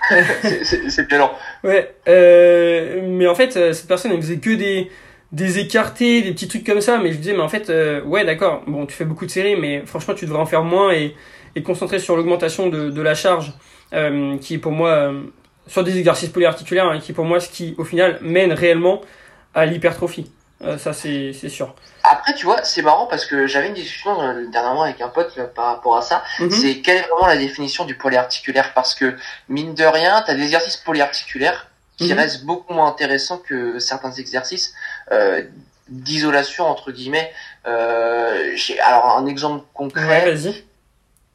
[0.62, 1.30] C'est- violent.
[1.62, 4.90] Ouais, euh, mais en fait, cette personne, elle faisait que des,
[5.32, 8.24] des écartés, des petits trucs comme ça, mais je disais, mais en fait, euh, ouais,
[8.24, 11.16] d'accord, bon, tu fais beaucoup de séries, mais franchement, tu devrais en faire moins et,
[11.56, 13.52] et concentrer sur l'augmentation de, de la charge,
[13.94, 15.22] euh, qui est pour moi, euh,
[15.66, 19.00] sur des exercices polyarticulaires, hein, qui est pour moi ce qui, au final, mène réellement
[19.54, 20.30] à l'hypertrophie.
[20.78, 21.74] Ça, c'est sûr.
[22.04, 24.14] Après, tu vois, c'est marrant parce que j'avais une discussion
[24.52, 26.22] dernièrement avec un pote là, par rapport à ça.
[26.38, 26.52] Mhm.
[26.52, 28.72] C'est quelle est vraiment la définition du polyarticulaire?
[28.72, 29.16] Parce que
[29.48, 31.66] mine de rien, t'as des exercices polyarticulaires
[31.96, 32.18] qui Mhm.
[32.20, 34.72] restent beaucoup moins intéressants que certains exercices
[35.88, 37.32] d'isolation entre guillemets.
[37.66, 40.24] Euh, alors un exemple concret.
[40.24, 40.64] Ouais, vas-y.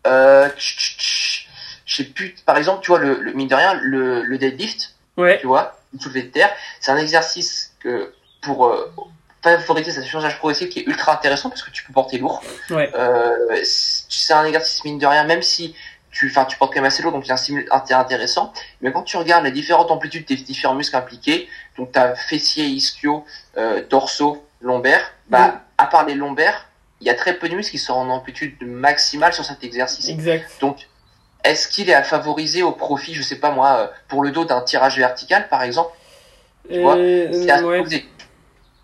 [0.07, 2.35] Euh, je sais plus.
[2.45, 5.79] Par exemple, tu vois le, le mine de rien, le, le deadlift, Ouais, tu vois,
[5.93, 8.93] le soulevé de terre, c'est un exercice que pour euh,
[9.41, 12.43] favoriser sa surcharge progressive qui est ultra intéressant parce que tu peux porter lourd.
[12.69, 15.75] ouais, Euh, c'est un exercice mine de rien, même si
[16.17, 18.51] tu, enfin, tu portes quand même assez lourd, donc c'est intéressant.
[18.81, 23.23] Mais quand tu regardes les différentes amplitudes des différents muscles impliqués, donc t'as fessier, ischio,
[23.57, 26.69] euh, dorsaux, lombaire, bah, à part les lombaires,
[27.01, 30.09] il y a très peu de muscles qui sont en amplitude maximale sur cet exercice.
[30.09, 30.49] exact.
[30.59, 30.87] Donc,
[31.43, 34.61] est-ce qu'il est à favoriser au profit, je sais pas moi, pour le dos d'un
[34.61, 35.91] tirage vertical par exemple?
[36.71, 37.79] Tu vois, c'est à ouais.
[37.81, 38.09] poser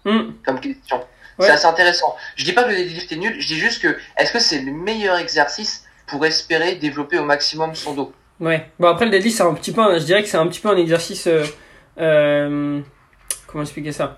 [0.05, 0.33] Hmm.
[0.45, 0.97] comme question.
[1.39, 1.47] Ouais.
[1.47, 2.15] C'est assez intéressant.
[2.35, 4.59] Je dis pas que le deadlift est nul, je dis juste que est-ce que c'est
[4.59, 8.65] le meilleur exercice pour espérer développer au maximum son dos Ouais.
[8.79, 10.59] Bon après le deadlift c'est un petit peu, un- je dirais que c'est un petit
[10.59, 11.27] peu un exercice.
[11.27, 11.43] euh,
[11.99, 12.79] euh,
[13.47, 14.17] comment expliquer ça?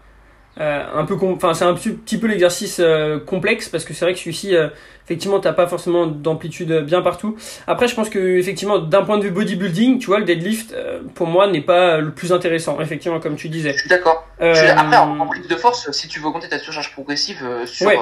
[0.57, 4.05] Euh, Un peu, enfin c'est un petit, petit peu l'exercice euh, complexe parce que c'est
[4.05, 4.69] vrai que celui-ci, euh,
[5.03, 7.35] effectivement, t'as pas forcément d'amplitude bien partout.
[7.67, 10.73] Après, je pense que effectivement, d'un point de vue bodybuilding, tu vois, le deadlift
[11.13, 12.79] pour moi n'est pas le plus intéressant.
[12.79, 13.73] Effectivement, comme tu disais.
[13.73, 14.25] Je suis d'accord.
[14.39, 17.99] Après, en, en prise de force, si tu veux augmenter ta surcharge progressive, sur, Ouais.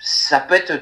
[0.00, 0.72] ça peut être,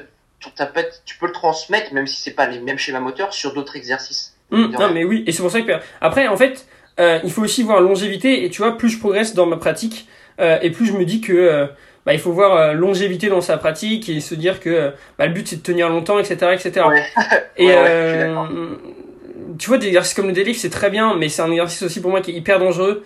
[1.05, 4.35] tu peux le transmettre, même si c'est pas les mêmes schémas moteurs, sur d'autres exercices.
[4.51, 6.67] De non mais oui, et c'est pour ça que après en fait,
[6.99, 10.07] euh, il faut aussi voir longévité et tu vois plus je progresse dans ma pratique
[10.39, 11.65] euh, et plus je me dis que euh,
[12.05, 15.47] bah, il faut voir longévité dans sa pratique et se dire que bah, le but
[15.47, 16.85] c'est de tenir longtemps etc etc.
[16.87, 17.03] Ouais.
[17.57, 18.33] Et Ouais, ouais,
[19.57, 21.99] tu vois des exercices comme le deadlift c'est très bien mais c'est un exercice aussi
[21.99, 23.03] pour moi qui est hyper dangereux.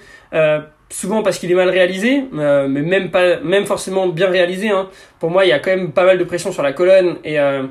[0.90, 4.70] Souvent parce qu'il est mal réalisé, euh, mais même pas, même forcément bien réalisé.
[4.70, 4.88] Hein.
[5.20, 7.40] Pour moi, il y a quand même pas mal de pression sur la colonne et
[7.40, 7.64] euh,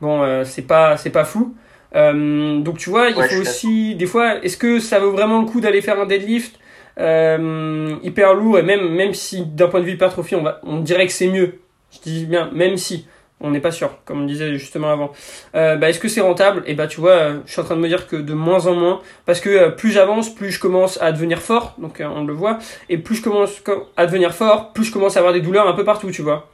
[0.00, 1.54] bon, euh, c'est pas, c'est pas fou.
[1.94, 5.46] Donc tu vois, il Ouais, faut aussi, des fois, est-ce que ça vaut vraiment le
[5.46, 6.58] coup d'aller faire un deadlift?
[7.00, 10.80] Euh, hyper lourd et même, même si d'un point de vue hypertrophie, on va, on
[10.80, 11.60] dirait que c'est mieux.
[11.92, 13.06] Je dis bien, même si.
[13.40, 15.12] On n'est pas sûr, comme on disait justement avant.
[15.54, 16.64] Euh, bah, est-ce que c'est rentable?
[16.66, 18.66] Et bah tu vois, euh, je suis en train de me dire que de moins
[18.66, 22.24] en moins, parce que euh, plus j'avance, plus je commence à devenir fort, donc on
[22.24, 25.32] le voit, et plus je commence co- à devenir fort, plus je commence à avoir
[25.34, 26.48] des douleurs un peu partout, tu vois.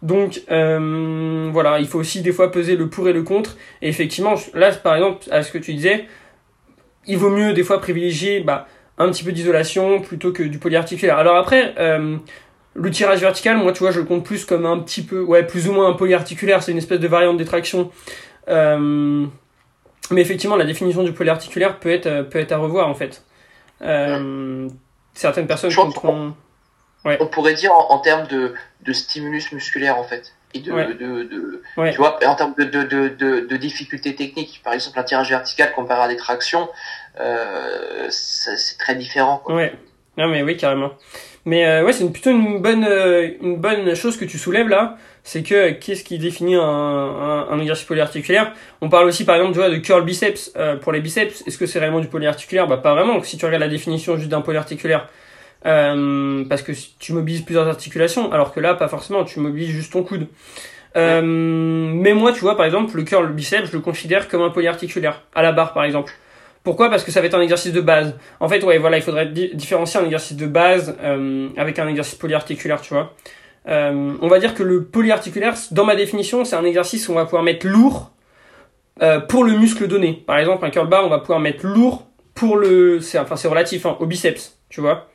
[0.00, 3.56] Donc voilà, il faut aussi des fois peser le pour et le contre.
[3.82, 6.04] Et effectivement, là par exemple, à ce que tu disais,
[7.06, 11.18] il vaut mieux des fois privilégier bah, un petit peu d'isolation plutôt que du polyarticulaire.
[11.18, 11.74] Alors après,
[12.80, 15.42] le tirage vertical, moi tu vois, je le compte plus comme un petit peu, ouais,
[15.44, 17.90] plus ou moins un polyarticulaire, c'est une espèce de variante des tractions.
[18.48, 19.26] Euh,
[20.10, 23.24] mais effectivement, la définition du polyarticulaire peut être, euh, peut être à revoir en fait.
[23.82, 24.68] Euh,
[25.14, 25.72] certaines personnes.
[27.04, 30.34] On pourrait dire en, en termes de, de stimulus musculaire en fait.
[30.54, 30.94] Et de, Ouais.
[30.94, 31.62] de,
[31.92, 35.28] tu vois, en termes de, de, de, de, de difficultés techniques, par exemple un tirage
[35.28, 36.68] vertical comparé à des tractions,
[37.20, 39.42] euh, c'est très différent.
[39.44, 39.56] Quoi.
[39.56, 39.74] Ouais.
[40.16, 40.92] Non mais oui carrément.
[41.48, 44.68] Mais euh, ouais c'est une, plutôt une bonne euh, une bonne chose que tu soulèves
[44.68, 44.82] là,
[45.22, 48.52] c'est que euh, qu'est-ce qui définit un, un, un exercice polyarticulaire?
[48.82, 51.36] On parle aussi par exemple tu vois de curl biceps euh, pour les biceps.
[51.46, 52.66] Est-ce que c'est réellement du polyarticulaire?
[52.66, 53.22] Bah pas vraiment.
[53.22, 55.08] Si tu regardes la définition juste d'un polyarticulaire,
[55.64, 59.24] euh, parce que tu mobilises plusieurs articulations, alors que là pas forcément.
[59.24, 60.26] Tu mobilises juste ton coude.
[60.96, 61.22] Euh,
[62.04, 65.22] mais moi tu vois par exemple le curl biceps je le considère comme un polyarticulaire
[65.34, 66.12] à la barre par exemple.
[66.64, 66.90] Pourquoi?
[66.90, 68.14] Parce que ça va être un exercice de base.
[68.40, 71.88] En fait, ouais, voilà, il faudrait di- différencier un exercice de base euh, avec un
[71.88, 73.14] exercice polyarticulaire, tu vois.
[73.68, 77.16] Euh, on va dire que le polyarticulaire, dans ma définition, c'est un exercice où on
[77.16, 78.10] va pouvoir mettre lourd
[79.02, 80.24] euh, pour le muscle donné.
[80.26, 83.84] Par exemple, un curl bar, on va pouvoir mettre lourd pour le, enfin c'est relatif,
[83.86, 85.08] hein, au biceps, tu vois.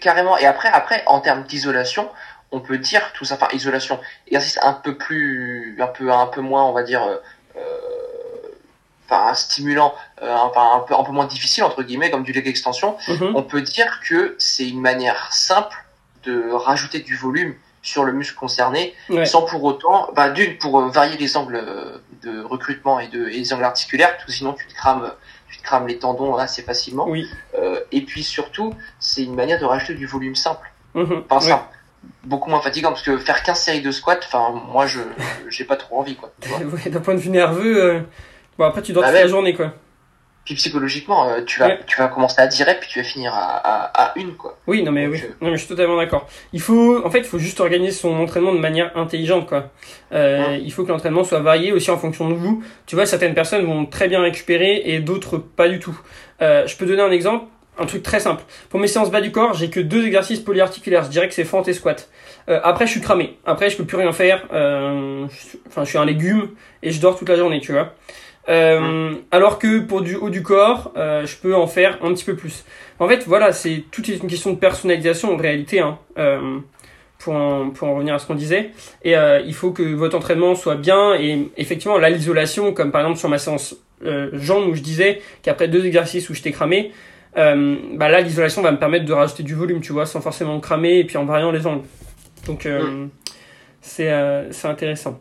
[0.00, 0.38] Carrément.
[0.38, 2.08] Et après, après, en termes d'isolation,
[2.52, 6.40] on peut dire tout ça, enfin isolation, exercice un peu plus, un peu, un peu
[6.40, 7.02] moins, on va dire,
[9.10, 12.46] enfin stimulant, euh, enfin un peu, un peu moins difficile entre guillemets, comme du leg
[12.46, 12.96] extension.
[13.08, 13.32] Mhm.
[13.34, 15.76] On peut dire que c'est une manière simple
[16.24, 19.24] de rajouter du volume sur le muscle concerné, Ouais.
[19.24, 23.26] sans pour autant, bah, d'une pour euh, varier les angles euh, de recrutement et, de,
[23.28, 25.10] et les angles articulaires, parce que sinon tu te crames,
[25.48, 27.06] tu te crames les tendons assez facilement.
[27.08, 27.26] Oui.
[27.58, 30.70] Euh, et puis surtout, c'est une manière de rajouter du volume simple.
[30.94, 31.24] Mhm.
[31.30, 31.50] Enfin, Ouais.
[31.52, 31.64] simple.
[32.24, 35.00] Beaucoup moins fatigant, parce que faire 15 séries de squats, enfin, moi, je,
[35.48, 36.32] j'ai pas trop envie, quoi.
[36.50, 38.00] Ouais, D'un point de vue nerveux, euh,
[38.60, 39.22] bon après tu dors toute ouais.
[39.22, 39.72] la journée, quoi.
[40.44, 41.78] Puis psychologiquement, euh, tu vas, Ouais.
[41.86, 44.56] tu vas commencer à 10 reps, puis tu vas finir à, à, à une, quoi.
[44.66, 46.26] Oui, non mais Donc, oui, euh, non mais je suis totalement d'accord.
[46.52, 49.70] Il faut, en fait, il faut juste organiser son entraînement de manière intelligente, quoi.
[50.12, 50.60] Euh, Ouais.
[50.62, 52.62] Il faut que l'entraînement soit varié aussi en fonction de vous.
[52.86, 55.98] Tu vois, certaines personnes vont très bien récupérer et d'autres pas du tout.
[56.40, 57.44] Je peux donner un exemple,
[57.78, 58.42] un truc très simple.
[58.70, 61.04] Pour mes séances bas du corps, j'ai que deux exercices polyarticulaires.
[61.04, 62.08] Je dirais que c'est fente et squat.
[62.48, 63.38] Euh, après, je suis cramé.
[63.44, 64.46] Après, je peux plus rien faire.
[64.52, 66.48] Euh, je- Enfin, je suis un légume
[66.82, 67.94] et je dors toute la journée, tu vois.
[68.50, 72.24] Euh, Alors que pour du haut du corps, euh, je peux en faire un petit
[72.24, 72.64] peu plus.
[72.98, 75.80] En fait, voilà, c'est tout est une question de personnalisation en réalité.
[75.80, 76.58] Hein, euh,
[77.18, 78.70] pour, en, pour en revenir à ce qu'on disait.
[79.04, 81.14] Et il faut que votre entraînement soit bien.
[81.16, 83.76] Et effectivement, là, l'isolation, comme par exemple sur ma séance
[84.32, 86.92] jambes où je disais qu'après deux exercices où j'étais cramé,
[87.34, 91.00] bah là, l'isolation va me permettre de rajouter du volume, tu vois, sans forcément cramer
[91.00, 91.84] et puis en variant les angles.
[92.46, 92.66] Donc,
[93.80, 95.20] c'est euh, c'est intéressant.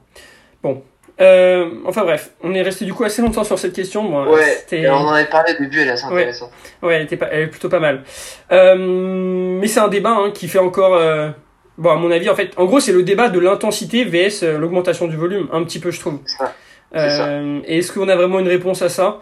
[0.62, 0.84] Bon.
[1.22, 4.04] Euh, enfin bref, on est resté du coup assez longtemps sur cette question.
[4.06, 6.52] Bon, Ouais, c'était- et on en avait parlé au début, elle est assez intéressante.
[6.82, 8.04] Ouais, elle était pas, elle est plutôt pas mal.
[8.52, 11.30] Euh, mais c'est un débat hein, qui fait encore, euh,
[11.78, 15.08] bon à mon avis en fait, en gros c'est le débat de l'intensité vs l'augmentation
[15.08, 16.20] du volume, un petit peu je trouve.
[16.26, 16.54] Ça.
[16.96, 17.30] Ça.
[17.68, 19.20] Et est-ce qu'on a vraiment une réponse à ça?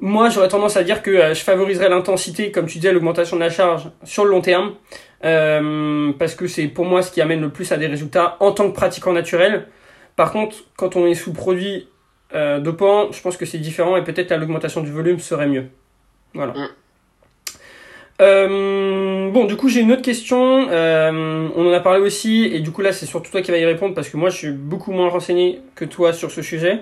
[0.00, 3.50] Moi, j'aurais tendance à dire que je favoriserais l'intensité, comme tu disais, l'augmentation de la
[3.50, 4.72] charge sur le long terme,
[6.18, 8.68] parce que c'est pour moi ce qui amène le plus à des résultats en tant
[8.70, 9.66] que pratiquant naturel.
[10.16, 11.88] Par contre, quand on est sous produit
[12.34, 15.66] euh, dopant, je pense que c'est différent et peut-être l'augmentation du volume serait mieux.
[16.34, 16.52] Voilà.
[16.52, 16.68] Mm.
[18.20, 20.68] Euh, bon, du coup, j'ai une autre question.
[20.70, 23.58] Euh, on en a parlé aussi, et du coup, là, c'est surtout toi qui vas
[23.58, 26.80] y répondre parce que moi, je suis beaucoup moins renseigné que toi sur ce sujet.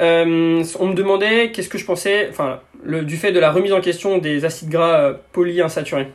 [0.00, 3.72] Euh, on me demandait qu'est-ce que je pensais, enfin, le, du fait de la remise
[3.72, 6.08] en question des acides gras polyinsaturés.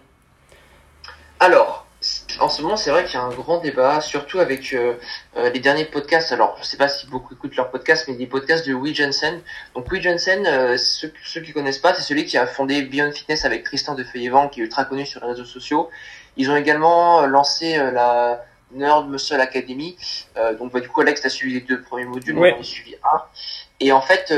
[1.39, 1.80] Alors,
[2.41, 4.95] en ce moment, c'est vrai qu'il y a un grand débat, surtout avec euh,
[5.37, 6.31] euh, les derniers podcasts.
[6.31, 9.41] Alors, je sais pas si beaucoup écoutent leurs podcasts, mais des podcasts de Will Jensen.
[9.75, 13.11] Donc, Will Jensen, euh, ceux, ceux qui connaissent pas, c'est celui qui a fondé Beyond
[13.11, 15.89] Fitness avec Tristan de Feuillevent, qui est ultra connu sur les réseaux sociaux.
[16.37, 19.97] Ils ont également lancé la Nerd Muscle Academy.
[20.57, 22.49] donc, bah, du coup, Alex a suivi les deux premiers modules, ouais.
[22.49, 23.21] moi j'en ai suivi un.
[23.79, 24.33] Et en fait,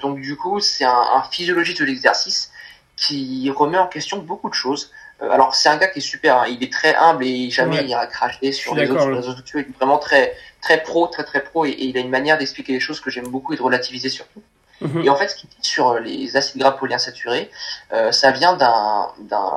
[0.00, 2.50] donc du coup, c'est un, un physiologiste de l'exercice
[2.96, 4.90] qui remet en question beaucoup de choses.
[5.22, 6.46] Euh, alors c'est un gars qui est super, hein.
[6.48, 7.84] il est très humble et jamais Ouais.
[7.84, 9.60] il ira cracher sur les autres sur les réseaux sociaux.
[9.60, 12.38] Il est vraiment très très pro, très très pro et, et il a une manière
[12.38, 14.42] d'expliquer les choses que j'aime beaucoup et de relativiser surtout.
[14.80, 15.02] Mhm.
[15.04, 17.50] Et en fait, ce qu'il dit sur les acides gras polyinsaturés,
[17.92, 19.50] euh, ça vient d'un d'un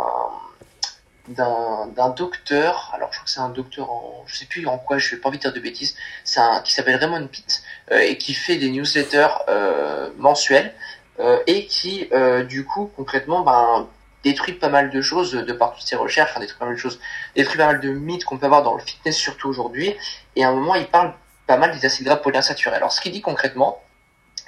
[1.27, 2.91] d'un d'un docteur.
[2.95, 5.21] Alors je crois que c'est un docteur en, je sais plus en quoi, je vais
[5.21, 5.95] pas envie de dire de bêtises.
[6.23, 10.73] C'est un qui s'appelle Raymond Pitt euh, et qui fait des newsletters euh, mensuels
[11.19, 13.87] euh, et qui euh, du coup concrètement ben
[14.23, 16.79] détruit pas mal de choses de par toutes ses recherches, enfin détruit pas mal de
[16.79, 16.99] choses,
[17.35, 19.95] détruit pas mal de mythes qu'on peut avoir dans le fitness surtout aujourd'hui.
[20.35, 21.13] Et à un moment, il parle
[21.47, 22.75] pas mal des acides gras polyinsaturés.
[22.75, 23.81] Alors ce qu'il dit concrètement,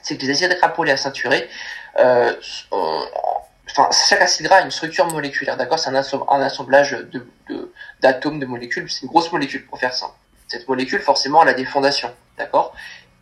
[0.01, 1.49] c'est que les acides gras polyinsaturés,
[1.99, 2.33] euh,
[2.71, 5.79] enfin chaque acide gras a une structure moléculaire, d'accord?
[5.79, 6.97] C'est un, assemb- un assemblage
[8.01, 10.13] d'atomes, de, molécules, c'est une grosse molécule pour faire simple.
[10.47, 12.73] Cette molécule, forcément, elle a des fondations, d'accord?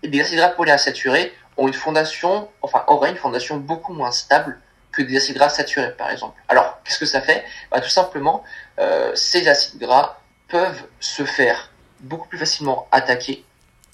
[0.03, 4.59] Et les acides gras polyinsaturés ont une fondation, enfin auraient une fondation beaucoup moins stable
[4.91, 6.39] que des acides gras saturés, par exemple.
[6.47, 7.43] Alors, qu'est-ce que ça fait?
[7.71, 8.43] Bah, Tout simplement,
[8.79, 13.45] euh, ces acides gras peuvent se faire beaucoup plus facilement attaquer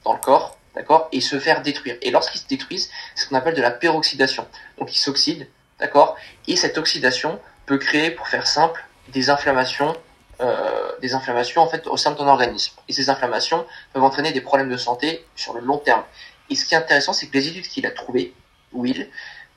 [0.03, 1.97] dans le corps, d'accord, et se faire détruire.
[2.01, 4.47] Et lorsqu'ils se détruisent, c'est ce qu'on appelle de la peroxydation.
[4.79, 5.47] Donc, ils s'oxydent,
[5.79, 6.15] d'accord,
[6.47, 9.95] et cette oxydation peut créer, pour faire simple, des inflammations,
[10.39, 12.75] euh, des inflammations en fait au sein de ton organisme.
[12.87, 16.03] Et ces inflammations peuvent entraîner des problèmes de santé sur le long terme.
[16.49, 18.33] Et ce qui est intéressant, c'est que les études qu'il a trouvées,
[18.73, 19.09] Will,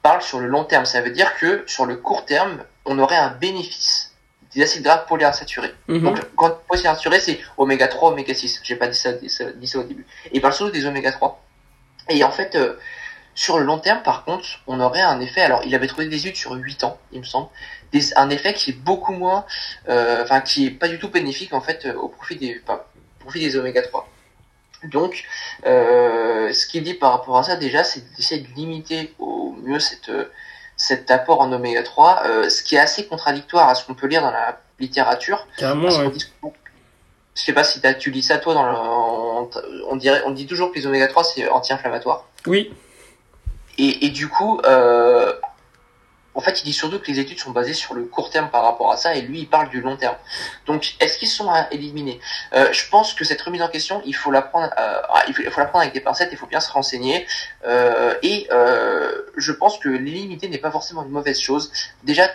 [0.03, 0.85] parlent sur le long terme.
[0.85, 4.15] Ça veut dire que sur le court terme, on aurait un bénéfice
[4.55, 5.75] des acides gras polyinsaturés.
[5.89, 6.03] Mhm.
[6.03, 8.61] Donc, quand polyinsaturé, c'est oméga 3, oméga 6.
[8.63, 10.07] J'ai pas dit ça, dit ça, dit ça au début.
[10.27, 11.43] Et il parle surtout des oméga 3.
[12.09, 12.77] Et en fait, euh,
[13.35, 15.41] sur le long terme, par contre, on aurait un effet.
[15.41, 17.49] Alors, il avait trouvé des études sur 8 ans, il me semble.
[17.93, 19.47] Des, un effet qui est beaucoup moins,
[19.89, 22.81] euh, enfin, qui est pas du tout bénéfique, en fait, euh, au profit des, enfin,
[23.21, 24.09] profit des oméga 3.
[24.85, 25.25] Donc,
[25.66, 29.81] euh, ce qu'il dit par rapport à ça, déjà, c'est d'essayer de limiter au mieux
[29.81, 30.11] cette,
[30.77, 34.07] cet apport en oméga 3, euh, ce qui est assez contradictoire à ce qu'on peut
[34.07, 35.47] lire dans la littérature.
[35.59, 36.11] Carrément, ouais.
[36.11, 36.27] dit
[37.37, 39.51] je sais pas si tu lis ça toi dans le, on,
[39.88, 42.25] on dirait, on dit toujours que les oméga 3 c'est anti-inflammatoire.
[42.47, 42.73] Oui,
[43.79, 45.33] Et, et du coup, euh,
[46.35, 48.62] en fait, il dit surtout que les études sont basées sur le court terme par
[48.62, 50.14] rapport à ça, et lui, il parle du long terme.
[50.66, 52.21] Donc, est-ce qu'ils sont à éliminer?
[52.53, 55.35] Euh, Je pense que cette remise en question, il faut la prendre, euh, ah, il
[55.35, 57.27] faut, il faut la prendre avec des pincettes, il faut bien se renseigner.
[57.66, 61.73] Euh, et euh, je pense que l'éliminer n'est pas forcément une mauvaise chose.
[62.05, 62.31] Déjà,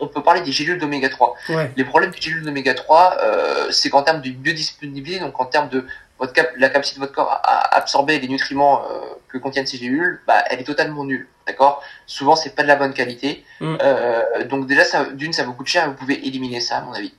[0.00, 1.34] on peut parler des gélules d'oméga 3.
[1.50, 1.72] ouais.
[1.76, 5.68] Les problèmes des gélules d'oméga 3, euh, c'est qu'en termes de biodisponibilité, donc en termes
[5.68, 5.86] de
[6.18, 9.78] votre cap la capacité de votre corps à, absorber les nutriments euh, que contiennent ces
[9.78, 11.28] gélules, bah, elle est totalement nulle.
[11.46, 11.82] D'accord?
[12.06, 13.44] Souvent, c'est pas de la bonne qualité.
[13.60, 13.76] Mm.
[13.80, 16.80] Euh, donc déjà, ça, d'une, ça vous coûte cher et vous pouvez éliminer ça, à
[16.82, 17.14] mon avis.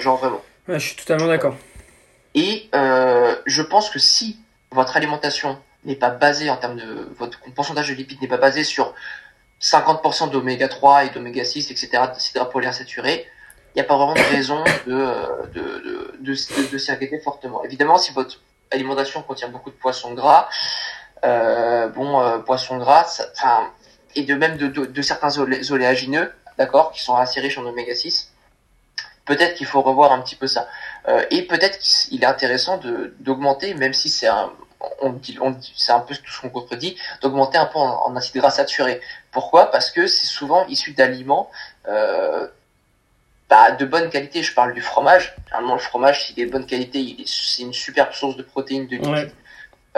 [0.00, 0.42] Genre, vraiment.
[0.68, 1.56] Ouais, je suis totalement d'accord.
[2.34, 4.38] Et euh, je pense que si
[4.70, 8.64] votre alimentation n'est pas basée en termes de votre pourcentage de lipides n'est pas basé
[8.64, 8.94] sur
[9.60, 13.26] 50% d'oméga 3 et d'oméga 6, etc., d'acides gras polyinsaturés,
[13.74, 16.92] il n'y a pas vraiment de raison de, euh, de, de, de, de, s'y
[17.24, 17.64] fortement.
[17.64, 18.38] Évidemment, si votre
[18.70, 20.48] alimentation contient beaucoup de poissons gras,
[21.24, 23.70] euh, bon, euh, poissons gras, enfin,
[24.14, 27.64] et de même de, de, de certains olé- oléagineux, d'accord, qui sont assez riches en
[27.64, 28.32] oméga 6,
[29.24, 30.68] peut-être qu'il faut revoir un petit peu ça.
[31.08, 34.50] Euh, et peut-être qu'il est intéressant de d'augmenter, même si c'est un,
[35.00, 38.04] on dit, on dit- c'est un peu tout ce qu'on contredit, d'augmenter un peu en,
[38.06, 39.00] en acide gras saturé.
[39.30, 39.70] Pourquoi?
[39.70, 41.50] Parce que c'est souvent issu d'aliments
[41.88, 42.48] euh,
[43.52, 44.42] bah, de bonne qualité.
[44.42, 45.34] Je parle du fromage.
[45.44, 48.96] Généralement, le fromage, s'il est de bonne qualité, c'est une superbe source de protéines, de
[48.96, 49.10] lipides.
[49.12, 49.32] Ouais.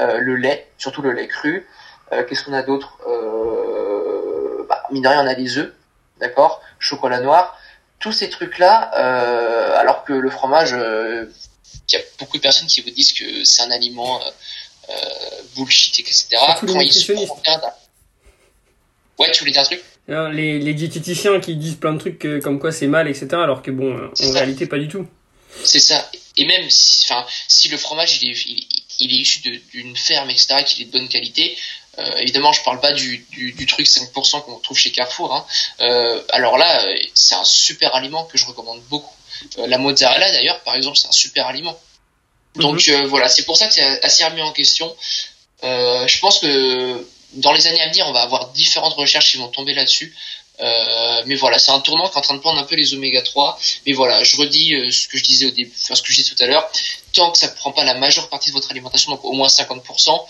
[0.00, 1.64] Euh, le lait, surtout le lait cru.
[2.10, 2.98] Euh, Qu'est-ce qu'on a d'autre?
[3.08, 5.72] Euh, bah, Mine de rien, on a des œufs,
[6.18, 6.62] d'accord?
[6.80, 7.56] Chocolat noir.
[8.00, 12.80] Tous ces trucs-là, euh, alors que le fromage, il y a beaucoup de personnes qui
[12.80, 14.20] vous disent que c'est un aliment
[15.54, 16.26] bullshit, etc.
[16.62, 17.12] Les Quand il se
[19.16, 19.80] Ouais, tu voulais dire un truc?
[20.08, 23.28] Les, les diététiciens qui disent plein de trucs comme quoi c'est mal, etc.
[23.32, 25.06] Alors que bon, en réalité, pas du tout.
[25.62, 26.10] C'est ça.
[26.36, 28.46] Et même si, enfin, si le fromage il est,
[29.00, 29.40] il, est issu
[29.72, 31.56] d'une ferme, etc., qu'il est de bonne qualité,
[31.98, 35.32] euh, évidemment, je parle pas du, du, du truc 5% qu'on trouve chez Carrefour.
[35.32, 35.46] Hein.
[35.80, 39.14] Euh, alors là, c'est un super aliment que je recommande beaucoup.
[39.58, 41.78] Euh, la mozzarella, d'ailleurs, par exemple, c'est un super aliment.
[42.56, 43.06] Donc mhm.
[43.06, 44.94] voilà, c'est pour ça que c'est assez remis en question.
[45.62, 49.48] je pense que dans les années à venir, on va avoir différentes recherches qui vont
[49.48, 50.14] tomber là-dessus.
[50.60, 52.94] Euh, mais voilà, c'est un tournant qui est en train de prendre un peu les
[52.94, 53.58] oméga 3.
[53.86, 56.20] Mais voilà, je redis euh, ce que je disais au début, enfin ce que je
[56.20, 56.70] disais tout à l'heure.
[57.12, 59.48] Tant que ça ne prend pas la majeure partie de votre alimentation, donc au moins
[59.48, 60.26] 50%,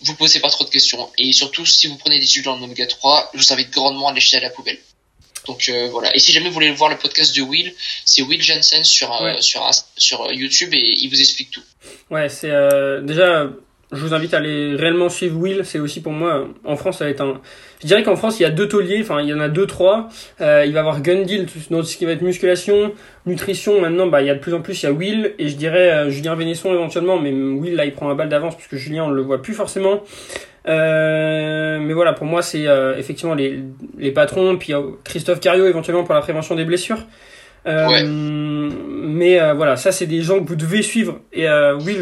[0.00, 1.10] vous posez pas trop de questions.
[1.18, 4.12] Et surtout, si vous prenez des huiles en oméga 3, je vous invite grandement à
[4.12, 4.78] les jeter à la poubelle.
[5.46, 6.14] Donc euh, voilà.
[6.14, 7.72] Et si jamais vous voulez voir le podcast de Will,
[8.04, 9.66] c'est Will Jensen sur sur
[9.96, 11.62] sur YouTube et il vous explique tout.
[12.10, 12.52] Ouais, c'est
[13.02, 13.48] déjà
[13.90, 15.62] je vous invite à aller réellement suivre Will.
[15.64, 17.40] C'est aussi pour moi, en France, ça va être un.
[17.80, 19.00] Je dirais qu'en France, il y a deux tauliers.
[19.00, 20.08] Enfin, il y en a deux, trois.
[20.40, 22.92] Euh, il va y avoir Gundil dans ce qui va être musculation,
[23.24, 23.80] nutrition.
[23.80, 25.56] Maintenant, bah, il y a de plus en plus, il y a Will et je
[25.56, 27.18] dirais euh, Julien Vénesson éventuellement.
[27.18, 30.02] Mais Will, là, il prend un balle d'avance puisque Julien, on le voit plus forcément.
[30.66, 33.60] Euh, mais voilà, pour moi, c'est euh, effectivement les,
[33.96, 34.58] les patrons.
[34.58, 34.74] Puis
[35.04, 37.06] Christophe Cario éventuellement pour la prévention des blessures.
[37.68, 38.70] Euh,
[39.02, 41.20] mais euh, voilà, ça c'est des gens que vous devez suivre.
[41.32, 41.98] Et euh, oui,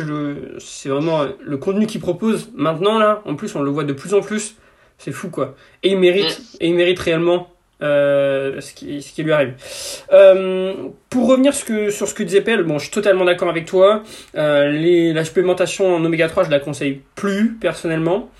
[0.58, 3.22] c'est vraiment le contenu qu'il propose maintenant là.
[3.26, 4.56] En plus, on le voit de plus en plus.
[4.98, 5.54] C'est fou quoi.
[5.82, 6.56] Et il mérite, mm.
[6.60, 7.48] et il mérite réellement
[7.82, 9.52] euh, ce, qui, ce qui lui arrive.
[10.10, 13.66] Euh, pour revenir que, sur ce que disait Pell, bon, je suis totalement d'accord avec
[13.66, 14.02] toi.
[14.34, 18.30] Euh, les, la supplémentation en oméga 3, je la conseille plus personnellement.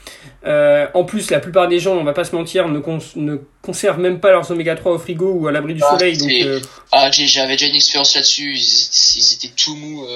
[0.42, 2.81] En plus, la plupart des gens, on va pas se mentir, ne,
[3.16, 6.16] ne conservent même pas leurs oméga 3 au frigo ou à l'abri du ah, soleil.
[6.16, 8.55] Donc, ah, j'avais déjà une expérience là-dessus.
[8.55, 10.07] Ils, ils, étaient tout mous.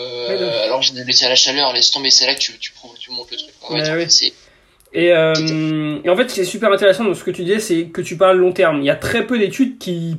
[0.65, 1.75] Alors, je les à la chaleur.
[1.75, 3.51] Laisse tomber, c'est là que tu, tu, tu montes le truc.
[3.71, 4.09] Ouais,
[4.93, 7.61] et, euh, et, en fait, ce qui est super intéressant dans ce que tu disais,
[7.61, 8.79] c'est que tu parles long terme.
[8.79, 10.19] Il y a très peu d'études qui,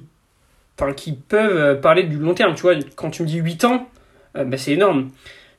[0.79, 2.55] enfin, qui peuvent parler du long terme.
[2.55, 3.89] Tu vois, quand tu me dis 8 ans,
[4.37, 5.09] euh, bah, c'est énorme.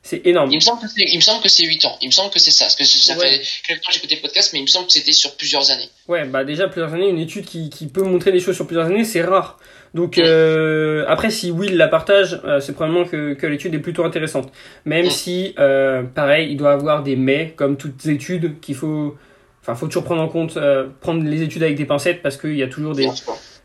[0.05, 0.51] C'est énorme.
[0.51, 1.97] Il me semble que c'est, il me semble que c'est 8 ans.
[2.01, 2.65] Il me semble que c'est ça.
[2.65, 4.91] Parce que ça fait quelques temps que écouté le podcast, mais il me semble que
[4.91, 5.89] c'était sur plusieurs années.
[6.09, 8.87] Ouais, bah déjà plusieurs années, une étude qui, qui peut montrer des choses sur plusieurs
[8.87, 9.57] années, c'est rare.
[9.93, 14.03] Donc euh, après, si Will la partage, euh, c'est probablement que, que l'étude est plutôt
[14.03, 14.51] intéressante.
[14.83, 19.15] Même si, euh, pareil, il doit avoir des mais, comme toutes études, qu'il faut...
[19.61, 20.57] Enfin, faut toujours prendre en compte,
[20.99, 23.07] prendre les études avec des pincettes, parce qu'il y a toujours des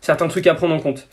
[0.01, 1.09] certains trucs à prendre en compte.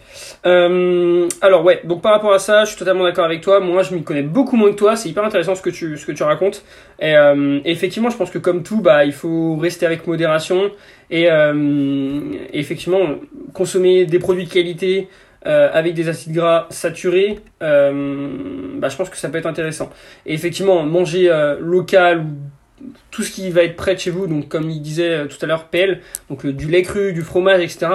[0.45, 3.59] Euh, alors ouais, donc par rapport à ça, je suis totalement d'accord avec toi.
[3.59, 4.95] Moi, je m'y connais beaucoup moins que toi.
[4.95, 6.63] C'est hyper intéressant ce que tu ce que tu racontes.
[6.99, 10.71] Et, euh, effectivement, je pense que comme tout, bah il faut rester avec modération
[11.09, 12.19] et, euh,
[12.53, 13.15] effectivement
[13.53, 15.07] consommer des produits de qualité.
[15.47, 19.91] Avec des acides gras saturés, bah, je pense que ça peut être intéressant.
[20.25, 24.47] Et effectivement, manger local ou tout ce qui va être près de chez vous, donc
[24.47, 27.89] comme il disait tout à l'heure, PL, donc du lait cru, du fromage, etc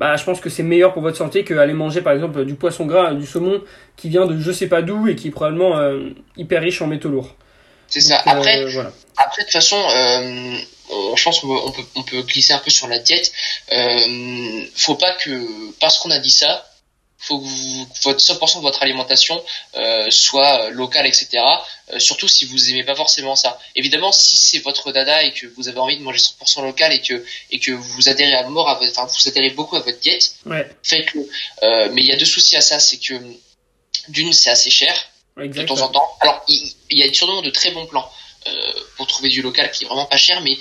[0.00, 2.86] bah, je pense que c'est meilleur pour votre santé qu'aller manger par exemple du poisson
[2.86, 3.62] gras, du saumon
[3.98, 6.08] qui vient de je sais pas d'où et qui est probablement euh,
[6.38, 7.36] hyper riche en métaux lourds.
[7.86, 8.22] C'est ça.
[8.24, 8.82] Après, euh,
[9.18, 10.56] après, de toute façon, euh,
[11.14, 13.30] je pense qu'on peut, on peut glisser un peu sur la diète.
[13.72, 15.46] Euh, faut pas que,
[15.80, 16.69] parce qu'on a dit ça,
[17.20, 19.42] faut que vous, votre 100% de votre alimentation
[19.76, 21.42] euh, soit locale, etc.
[21.92, 23.58] Euh, surtout si vous aimez pas forcément ça.
[23.76, 27.02] Évidemment, si c'est votre dada et que vous avez envie de manger 100% local et
[27.02, 30.00] que et que vous adhérez à mort à votre, enfin vous adhérez beaucoup à votre
[30.00, 30.68] diète, ouais.
[30.82, 31.28] faites-le.
[31.62, 33.14] Euh, mais il y a deux soucis à ça, c'est que
[34.08, 34.94] d'une c'est assez cher
[35.36, 36.16] de temps en temps.
[36.20, 38.10] Alors il, il y a sûrement de très bons plans
[38.46, 38.50] euh,
[38.96, 40.56] pour trouver du local qui est vraiment pas cher, mais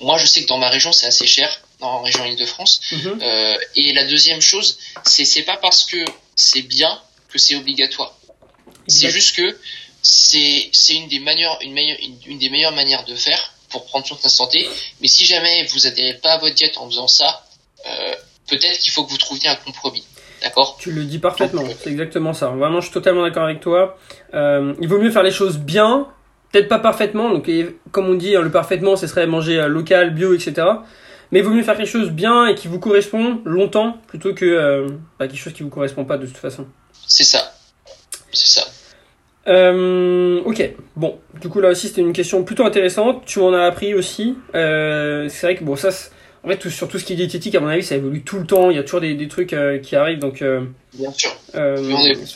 [0.00, 2.80] moi je sais que dans ma région c'est assez cher en région Île-de-France.
[2.92, 3.18] Mhm.
[3.22, 6.04] Euh, et la deuxième chose, c'est c'est pas parce que
[6.34, 8.14] c'est bien que c'est obligatoire.
[8.88, 9.56] C'est juste que
[10.02, 14.06] c'est c'est une des manières une meilleure une, des meilleures manières de faire pour prendre
[14.06, 14.66] soin de sa santé.
[15.00, 17.44] Mais si jamais vous adhérez pas à votre diète en faisant ça,
[17.86, 18.14] euh,
[18.48, 20.04] peut-être qu'il faut que vous trouviez un compromis.
[20.42, 20.76] D'accord?
[20.78, 22.48] Tu le dis parfaitement, euh, c'est exactement ça.
[22.48, 23.98] Vraiment, je suis totalement d'accord avec toi.
[24.34, 26.08] Euh, il vaut mieux faire les choses bien,
[26.52, 27.30] peut-être pas parfaitement.
[27.30, 27.50] Donc,
[27.92, 30.66] comme on dit, hein, le parfaitement, ce serait manger euh, local, bio, etc.
[31.32, 34.44] Mais il vaut mieux faire quelque chose bien et qui vous correspond longtemps plutôt que
[34.44, 34.86] euh,
[35.18, 36.66] bah, quelque chose qui vous correspond pas de toute façon.
[37.06, 37.52] C'est ça.
[38.32, 38.66] C'est ça.
[39.48, 43.24] Euh, ok, bon, du coup là aussi c'était une question plutôt intéressante.
[43.26, 44.36] Tu m'en as appris aussi.
[44.54, 45.90] Euh, c'est vrai que bon, ça,
[46.46, 48.38] en fait, tout, sur tout ce qui est diététique, à mon avis, ça évolue tout
[48.38, 48.70] le temps.
[48.70, 50.42] Il y a toujours des, des trucs euh, qui arrivent, donc.
[50.42, 50.60] Euh,
[50.94, 51.34] Bien sûr.
[51.56, 51.76] Euh,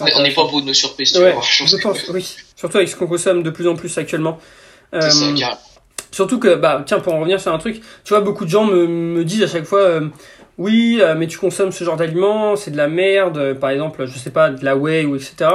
[0.01, 1.17] on n'est pas beau de nos surprises.
[1.17, 2.37] Ouais, je pense, oui.
[2.57, 4.39] Surtout avec ce qu'on consomme de plus en plus actuellement.
[4.93, 5.11] Ça,
[6.11, 8.65] Surtout que, bah, tiens, pour en revenir sur un truc, tu vois, beaucoup de gens
[8.65, 10.09] me, me disent à chaque fois, euh,
[10.61, 14.31] oui, mais tu consommes ce genre d'aliments, c'est de la merde, par exemple, je sais
[14.31, 15.49] pas, de la whey ou etc.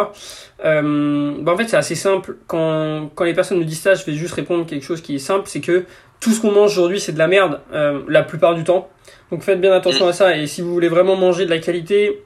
[0.64, 2.38] Euh, bah en fait, c'est assez simple.
[2.48, 5.20] Quand, quand les personnes me disent ça, je vais juste répondre quelque chose qui est
[5.20, 5.86] simple, c'est que
[6.20, 8.90] tout ce qu'on mange aujourd'hui, c'est de la merde, euh, la plupart du temps.
[9.32, 10.36] Donc faites bien attention à ça.
[10.36, 12.24] Et si vous voulez vraiment manger de la qualité,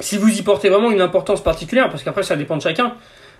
[0.00, 2.94] si vous y portez vraiment une importance particulière, parce qu'après ça dépend de chacun,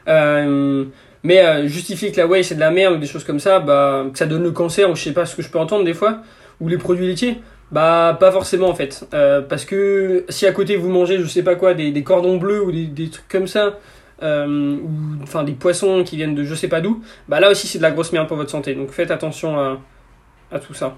[0.09, 0.85] euh,
[1.23, 3.61] mais euh, justifier que la whey c'est de la merde ou des choses comme ça,
[3.61, 5.85] bah, que ça donne le cancer ou je sais pas ce que je peux entendre
[5.85, 6.19] des fois,
[6.61, 7.39] ou les produits laitiers,
[7.71, 9.07] bah pas forcément en fait.
[9.13, 12.37] Euh, parce que si à côté vous mangez je sais pas quoi, des, des cordons
[12.37, 13.79] bleus ou des, des trucs comme ça,
[14.23, 17.67] euh, ou enfin des poissons qui viennent de je sais pas d'où, bah là aussi
[17.67, 18.75] c'est de la grosse merde pour votre santé.
[18.75, 19.81] Donc faites attention à,
[20.53, 20.97] à tout ça.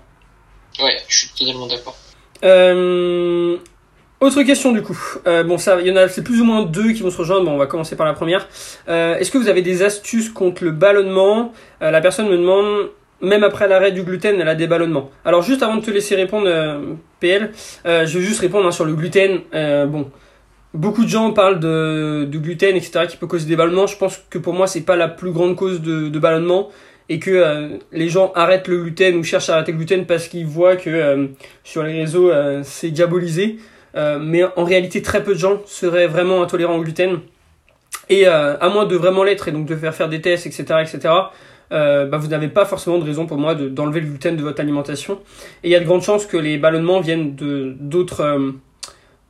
[0.81, 1.97] Ouais, je suis totalement d'accord.
[2.45, 3.57] Euh,
[4.21, 4.99] autre question du coup.
[5.25, 7.47] Bon, ça, il y en a, c'est plus ou moins deux qui vont se rejoindre.
[7.47, 8.49] Bon, on va commencer par la première.
[8.87, 11.53] Est-ce que vous avez des astuces contre le ballonnement?
[11.81, 12.91] La personne me demande,
[13.21, 15.11] même après l'arrêt du gluten, elle a des ballonnements.
[15.25, 16.49] Alors, juste avant de te laisser répondre,
[17.21, 17.51] PL,
[17.85, 19.41] je vais juste répondre hein, sur le gluten.
[19.53, 20.11] bon,
[20.75, 23.87] beaucoup de gens parlent de, gluten, etc., qui peut causer des ballonnements.
[23.87, 26.69] Je pense que pour moi, c'est pas la plus grande cause de, de ballonnement
[27.09, 30.47] et que les gens arrêtent le gluten ou cherchent à arrêter le gluten parce qu'ils
[30.47, 31.29] voient que
[31.65, 32.31] sur les réseaux,
[32.63, 33.59] c'est diabolisé.
[33.95, 37.21] Euh, mais en réalité, très peu de gens seraient vraiment intolérants au gluten.
[38.09, 40.65] Et euh, à moins de vraiment l'être et donc de faire faire des tests, etc.,
[40.83, 41.15] etc.,
[41.73, 44.61] euh, bah, vous n'avez pas forcément de raison pour moi d'enlever le gluten de votre
[44.61, 45.19] alimentation.
[45.63, 48.55] Et il y a de grandes chances que les ballonnements viennent de d'autres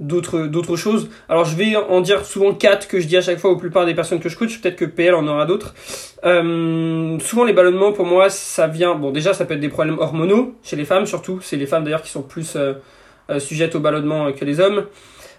[0.00, 1.10] d'autres d'autres choses.
[1.28, 3.84] Alors je vais en dire souvent quatre que je dis à chaque fois aux plupart
[3.84, 4.60] des personnes que je coach.
[4.60, 5.74] Peut-être que PL en aura d'autres.
[6.24, 9.98] Euh, souvent les ballonnements pour moi ça vient bon déjà ça peut être des problèmes
[9.98, 11.40] hormonaux chez les femmes surtout.
[11.42, 12.74] C'est les femmes d'ailleurs qui sont plus euh,
[13.38, 14.86] sujettes au ballonnement que les hommes.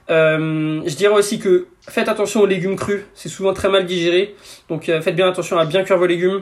[0.10, 4.36] Euh, je dirais aussi que faites attention aux légumes crus, c'est souvent très mal digéré,
[4.68, 6.42] donc euh, faites bien attention à bien cuire vos légumes.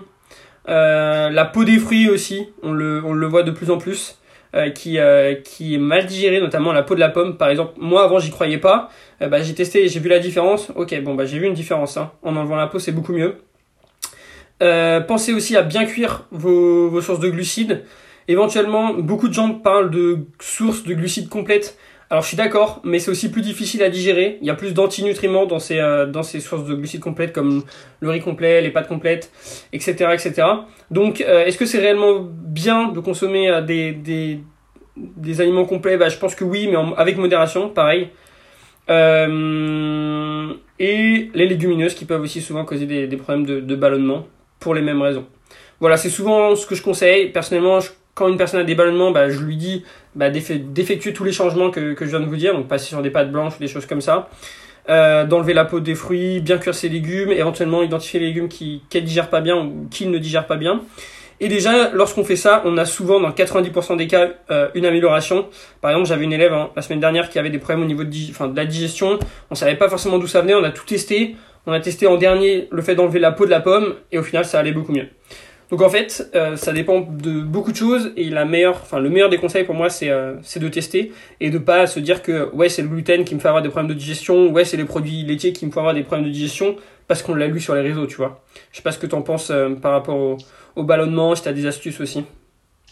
[0.67, 4.19] La peau des fruits aussi, on le, voit de plus en plus,
[4.75, 4.97] qui,
[5.43, 7.37] qui est mal digérée, notamment la peau de la pomme.
[7.37, 8.89] Par exemple, moi avant j'y croyais pas,
[9.19, 10.71] bah, j'ai testé j'ai vu la différence.
[10.75, 11.97] Ok, bon bah j'ai vu une différence.
[11.97, 12.11] Hein.
[12.23, 13.35] En enlevant la peau, c'est beaucoup mieux.
[14.59, 17.83] pensez aussi à bien cuire vos sources de glucides.
[18.27, 21.77] Éventuellement, beaucoup de gens parlent de sources de glucides complètes.
[22.09, 24.37] Alors je suis d'accord, mais c'est aussi plus difficile à digérer.
[24.41, 27.63] Il y a plus d'antinutriments dans ces, euh, dans ces sources de glucides complètes comme
[27.99, 29.29] le riz complet, les pâtes complètes,
[29.73, 30.11] etc.
[30.13, 30.47] etc.
[30.89, 35.97] Donc euh, est-ce que c'est réellement bien de consommer euh, des, des, aliments complets?
[35.97, 38.09] Bah, Je pense que oui, mais avec modération, pareil.
[38.89, 38.93] et
[41.33, 44.25] les légumineuses qui peuvent aussi souvent causer des, des problèmes de, de ballonnement
[44.61, 45.25] pour les mêmes raisons.
[45.81, 47.31] Voilà, c'est souvent ce que je conseille.
[47.31, 49.83] Personnellement, je quand une personne a des ballonnements, bah, je lui dis
[50.15, 53.11] bah, d'effectuer tous les changements que, je viens de vous dire, donc passer sur des
[53.11, 54.29] pâtes blanches ou des choses comme ça,
[54.89, 58.81] euh, d'enlever la peau des fruits, bien cuire ses légumes, éventuellement identifier les légumes qui
[58.89, 60.81] qu'elle digère pas bien ou qu'ils ne digèrent pas bien.
[61.39, 65.45] Et déjà, lorsqu'on fait ça, on a souvent, dans 90% des cas, euh, une amélioration.
[65.81, 68.03] Par exemple, j'avais une élève hein, la semaine dernière qui avait des problèmes au niveau
[68.03, 69.19] de, enfin, de la digestion.
[69.51, 70.55] On savait pas forcément d'où ça venait.
[70.55, 71.35] On a tout testé.
[71.67, 74.23] On a testé en dernier le fait d'enlever la peau de la pomme et au
[74.23, 75.09] final, ça allait beaucoup mieux.
[75.69, 79.09] Donc en fait, euh, ça dépend de beaucoup de choses et la meilleure, enfin le
[79.09, 81.11] meilleur des conseils pour moi, c'est euh, c'est de tester
[81.41, 83.69] et de pas se dire que ouais c'est le gluten qui me fait avoir des
[83.69, 86.31] problèmes de digestion, ouais c'est les produits laitiers qui me font avoir des problèmes de
[86.31, 88.41] digestion parce qu'on l'a lu sur les réseaux, tu vois.
[88.71, 90.37] Je sais pas ce que tu en penses euh, par rapport au,
[90.77, 92.23] au ballonnement, si tu as des astuces aussi.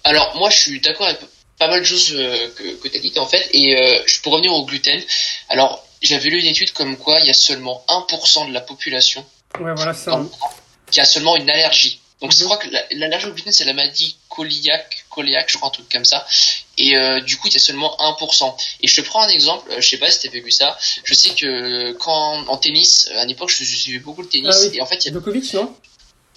[0.04, 1.20] Alors moi je suis d'accord avec
[1.58, 4.52] pas mal de choses que, que tu as dites en fait et je peux revenir
[4.52, 5.02] au gluten.
[5.48, 9.26] Alors j'avais lu une étude comme quoi il y a seulement 1% de la population
[9.62, 10.22] ouais, voilà ça.
[10.92, 14.18] qui a seulement une allergie donc je crois que l'allergie au gluten c'est la maladie
[14.30, 16.26] coliaque, coliaque, je crois un truc comme ça.
[16.78, 18.56] Et euh, du coup, il y a seulement 1%.
[18.82, 20.78] Et je te prends un exemple, euh, je sais pas si t'avais vu ça.
[21.04, 24.56] Je sais que quand en tennis, à l'époque, je suivais beaucoup le tennis.
[24.56, 25.76] Ah et en fait, il y a Djokovic, non?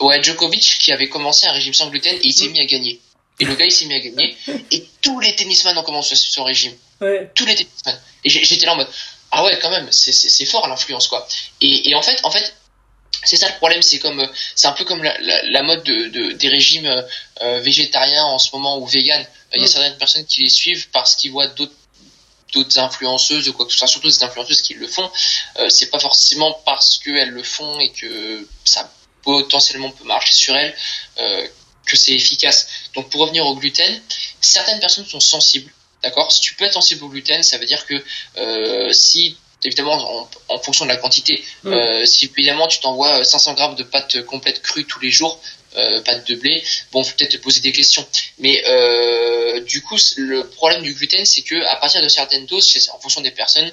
[0.01, 2.53] Ouais, Djokovic qui avait commencé un régime sans gluten et il s'est mm.
[2.53, 3.01] mis à gagner.
[3.41, 4.37] Et le gars, il s'est mis à gagner.
[4.73, 6.73] Et tous les tennisman ont commencé son régime.
[7.01, 7.31] Ouais.
[7.35, 8.01] Tous les tennisman.
[8.25, 8.89] Et j'étais là en mode,
[9.31, 11.27] ah ouais, quand même, c'est fort l'influence, quoi.
[11.61, 12.55] Et, et en fait, en fait,
[13.25, 16.87] c'est ça le problème, c'est comme c'est un peu comme la, mode de, des régimes
[16.87, 17.03] euh,
[17.43, 19.25] euh, végétariens en ce moment ou vegan.
[19.55, 19.69] Il y a mm.
[19.69, 21.75] certaines personnes qui les suivent parce qu'ils voient d'autres
[22.55, 25.11] d'autres influenceuses ou quoi que ce soit, surtout des influenceuses qui le font.
[25.59, 28.91] Euh, c'est pas forcément parce qu'elles le font et que ça
[29.23, 30.75] potentiellement peut marcher sur elles
[31.85, 32.69] que c'est efficace.
[32.95, 34.03] Donc pour revenir au gluten,
[34.41, 35.73] certaines personnes sont sensibles.
[36.03, 36.31] D'accord?
[36.31, 40.59] Si tu peux être sensible au gluten, ça veut dire que si évidemment en, en,
[40.59, 41.43] fonction de la quantité.
[41.67, 45.41] Euh, si évidemment tu t'envoies 500 grammes de pâtes complètes crues tous les jours,
[45.79, 46.63] euh, pâte de blé,
[46.93, 48.07] bon, faut peut-être te poser des questions.
[48.39, 48.63] Mais
[49.67, 53.21] du coup, le problème du gluten, c'est que à partir de certaines doses, en fonction
[53.21, 53.71] des personnes,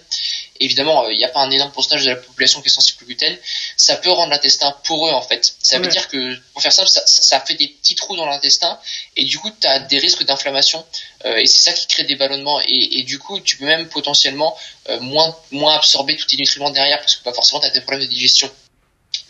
[0.59, 3.05] évidemment, il n'y a pas un énorme pourcentage de la population qui est sensible au
[3.05, 3.37] gluten,
[3.77, 5.55] ça peut rendre l'intestin poreux en fait.
[5.61, 8.79] Ça veut dire que, pour faire simple, ça, ça fait des petits trous dans l'intestin
[9.15, 10.85] et du coup, tu as des risques d'inflammation
[11.25, 14.57] et c'est ça qui crée des ballonnements et, et, du coup, tu peux même potentiellement
[15.01, 18.01] moins, moins absorber tous tes nutriments derrière parce que pas forcément tu as des problèmes
[18.01, 18.49] de digestion.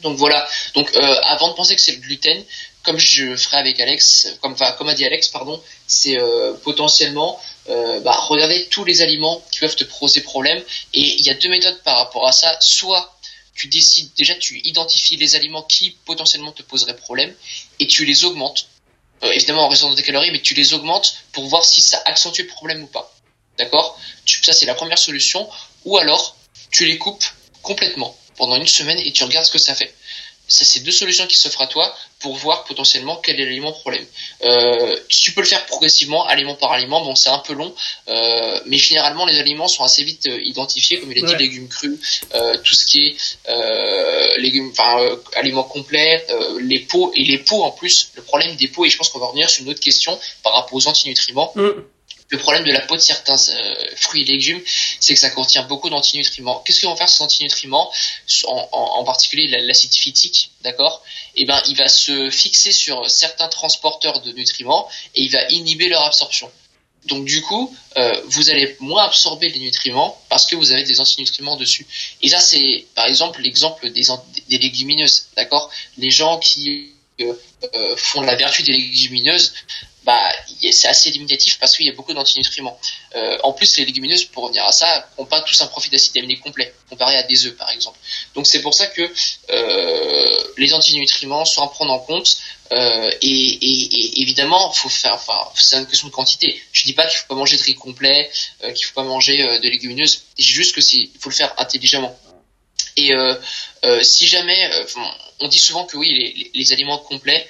[0.01, 0.47] Donc voilà.
[0.73, 2.43] Donc euh, avant de penser que c'est le gluten,
[2.83, 7.39] comme je ferai avec Alex, comme enfin, comme a dit Alex, pardon, c'est euh, potentiellement
[7.69, 10.61] euh, bah, regarder tous les aliments qui peuvent te poser problème.
[10.93, 12.55] Et il y a deux méthodes par rapport à ça.
[12.59, 13.17] Soit
[13.55, 17.33] tu décides déjà, tu identifies les aliments qui potentiellement te poseraient problème
[17.79, 18.67] et tu les augmentes.
[19.23, 22.41] évidemment en raison de tes calories, mais tu les augmentes pour voir si ça accentue
[22.41, 23.15] le problème ou pas.
[23.57, 23.97] D'accord?
[24.43, 25.49] Ça c'est la première solution.
[25.85, 26.35] Ou alors
[26.69, 27.23] tu les coupes
[27.61, 29.93] complètement pendant une semaine et tu regardes ce que ça fait.
[30.47, 34.05] Ça, c'est deux solutions qui s'offrent à toi pour voir potentiellement quel est l'aliment problème.
[34.43, 37.03] Euh, tu peux le faire progressivement, aliment par aliment.
[37.03, 37.73] Bon, c'est un peu long,
[38.07, 41.67] euh, mais généralement les aliments sont assez vite euh, identifiés, comme il a dit, légumes
[41.67, 41.99] crus,
[42.35, 43.15] euh, tout ce qui est
[43.49, 46.25] euh, légumes, enfin euh, aliments complets,
[46.59, 48.11] les pots et les pots en plus.
[48.15, 50.53] Le problème des pots et je pense qu'on va revenir sur une autre question par
[50.53, 51.51] rapport aux antinutriments.
[51.55, 51.69] Mm.
[52.29, 54.61] Le problème de la peau de certains euh, fruits et légumes,
[54.99, 56.59] c'est que ça contient beaucoup d'antinutriments.
[56.65, 57.91] Qu'est-ce qu'ils vont faire ces antinutriments,
[58.47, 61.03] en, particulier l'acide phytique, d'accord?
[61.35, 65.87] Eh ben, il va se fixer sur certains transporteurs de nutriments et il va inhiber
[65.87, 66.51] leur absorption.
[67.05, 70.99] Donc du coup, euh, vous allez moins absorber les nutriments parce que vous avez des
[70.99, 71.85] antinutriments dessus.
[72.23, 74.03] Et ça, c'est par exemple l'exemple des,
[74.49, 75.69] légumineuses, d'accord?
[75.97, 76.89] Les gens qui
[77.21, 79.53] euh, font la vertu des légumineuses,
[80.05, 80.31] bah,
[80.71, 82.79] c'est assez limitatif parce qu'il y a beaucoup d'antinutriments.
[83.15, 86.15] Euh, en plus, les légumineuses, pour revenir à ça, n'ont pas tous un profil d'acide
[86.17, 87.97] aminé complet, comparé à des œufs, par exemple.
[88.35, 89.01] Donc c'est pour ça que
[89.49, 92.37] euh, les antinutriments sont à prendre en compte.
[92.71, 96.61] Euh, et, et, et, évidemment, faut faire, enfin, c'est une question de quantité.
[96.71, 98.31] Je dis pas qu'il faut pas manger de riz complet,
[98.63, 100.23] euh, qu'il faut pas manger euh, de légumineuses.
[100.37, 102.17] Dis juste que c'est, faut le faire intelligemment.
[102.97, 103.11] Et
[104.03, 104.71] si jamais,
[105.39, 107.45] on dit souvent que oui, les, les aliments complets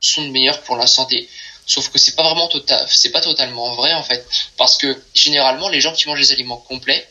[0.00, 1.28] sont meilleurs pour la santé.
[1.68, 5.68] Sauf que c'est pas vraiment total, c'est pas totalement vrai en fait, parce que généralement
[5.68, 7.06] les gens qui mangent des aliments complets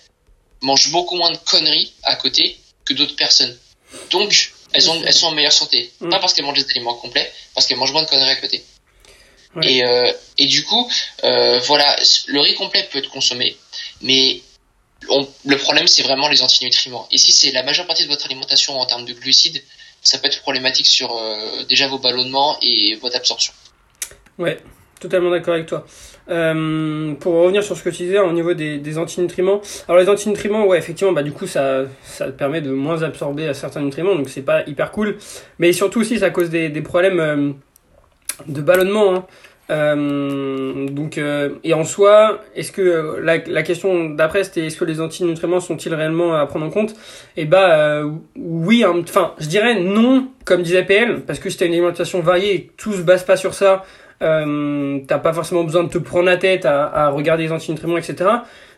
[0.61, 3.55] mangent beaucoup moins de conneries à côté que d'autres personnes.
[4.09, 6.09] Donc elles ont, elles sont en meilleure santé, mm.
[6.09, 8.63] pas parce qu'elles mangent des aliments complets, parce qu'elles mangent moins de conneries à côté.
[9.63, 10.91] Et, euh, et du coup,
[11.23, 11.95] euh, voilà,
[12.27, 13.57] le riz complet peut être consommé,
[14.01, 14.41] mais
[15.45, 17.07] le problème c'est vraiment les antinutriments.
[17.11, 19.63] Et si c'est la majeure partie de votre alimentation en termes de glucides,
[20.01, 23.53] ça peut être problématique sur euh, déjà vos ballonnements et votre absorption.
[24.37, 24.57] Ouais,
[24.99, 25.85] totalement d'accord avec toi.
[26.29, 30.09] Euh, pour revenir sur ce que tu disais au niveau des, des antinutriments, alors les
[30.09, 34.29] antinutriments, ouais, effectivement, bah du coup ça ça permet de moins absorber certains nutriments, donc
[34.29, 35.17] c'est pas hyper cool.
[35.59, 37.51] Mais surtout aussi ça cause des, des problèmes euh,
[38.47, 39.15] de ballonnement.
[39.15, 39.25] Hein.
[39.69, 44.77] Euh, donc euh, et en soi, est-ce que euh, la, la question d'après c'était est-ce
[44.77, 46.91] que les antinutriments sont-ils réellement à prendre en compte?
[47.35, 48.01] Et eh bah
[48.37, 52.55] oui, hein, enfin je dirais non, comme disait PL, parce que t'as une alimentation variée
[52.55, 53.83] et tout se base pas sur ça,
[54.21, 58.29] euh, t'as pas forcément besoin de te prendre la tête à, regarder les antinutriments, etc.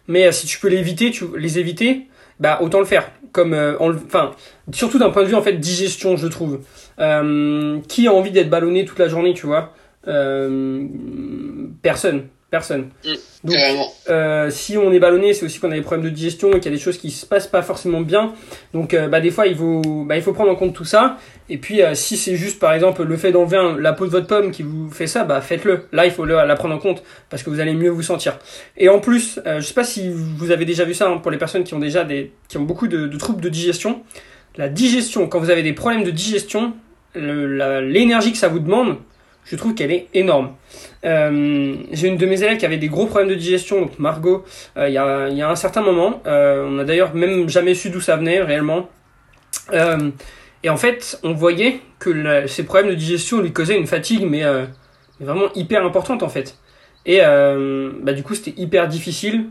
[0.07, 2.07] Mais euh, si tu peux les éviter, tu les éviter,
[2.39, 3.11] bah autant le faire.
[3.31, 4.31] Comme, euh, enfin,
[4.71, 6.59] surtout d'un point de vue en fait digestion, je trouve.
[6.97, 9.73] Qui a envie d'être ballonné toute la journée, tu vois?
[11.81, 12.89] Personne personne.
[13.05, 13.57] Mm, Donc,
[14.09, 16.65] euh, si on est ballonné, c'est aussi qu'on a des problèmes de digestion et qu'il
[16.71, 18.33] y a des choses qui se passent pas forcément bien.
[18.73, 21.17] Donc, euh, bah, des fois, il faut, bah, il faut prendre en compte tout ça.
[21.49, 24.27] Et puis, euh, si c'est juste, par exemple, le fait d'enlever la peau de votre
[24.27, 25.85] pomme qui vous fait ça, bah, faites-le.
[25.91, 28.39] Là, il faut le, la prendre en compte parce que vous allez mieux vous sentir.
[28.77, 31.37] Et en plus, je sais pas si vous avez déjà vu ça hein, pour les
[31.37, 34.01] personnes qui ont déjà des, qui ont beaucoup de, de troubles de digestion.
[34.57, 36.73] La digestion, quand vous avez des problèmes de digestion,
[37.15, 38.97] l'énergie que ça vous demande,
[39.49, 40.51] je trouve qu'elle est énorme.
[41.05, 44.45] Euh, j'ai une de mes élèves qui avait des gros problèmes de digestion, donc Margot,
[44.77, 46.21] euh, il, y a, un certain moment.
[46.27, 48.89] Euh, on a d'ailleurs même jamais su d'où ça venait réellement.
[50.61, 54.43] Et en fait, on voyait que ces problèmes de digestion lui causaient une fatigue, mais
[55.19, 56.57] vraiment hyper importante en fait.
[57.05, 59.45] Et bah, du coup, c'était hyper difficile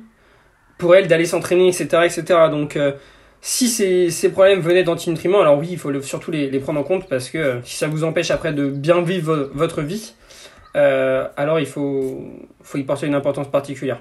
[0.76, 2.22] pour elle d'aller s'entraîner, etc., etc.
[2.50, 2.78] Donc
[3.40, 6.82] si ces, ces problèmes venaient d'antinutriments, alors oui, il faut surtout les, les, prendre en
[6.82, 10.12] compte parce que euh, si ça vous empêche après de bien vivre votre vie,
[10.76, 12.24] euh, alors il faut,
[12.62, 14.00] faut y porter une importance particulière.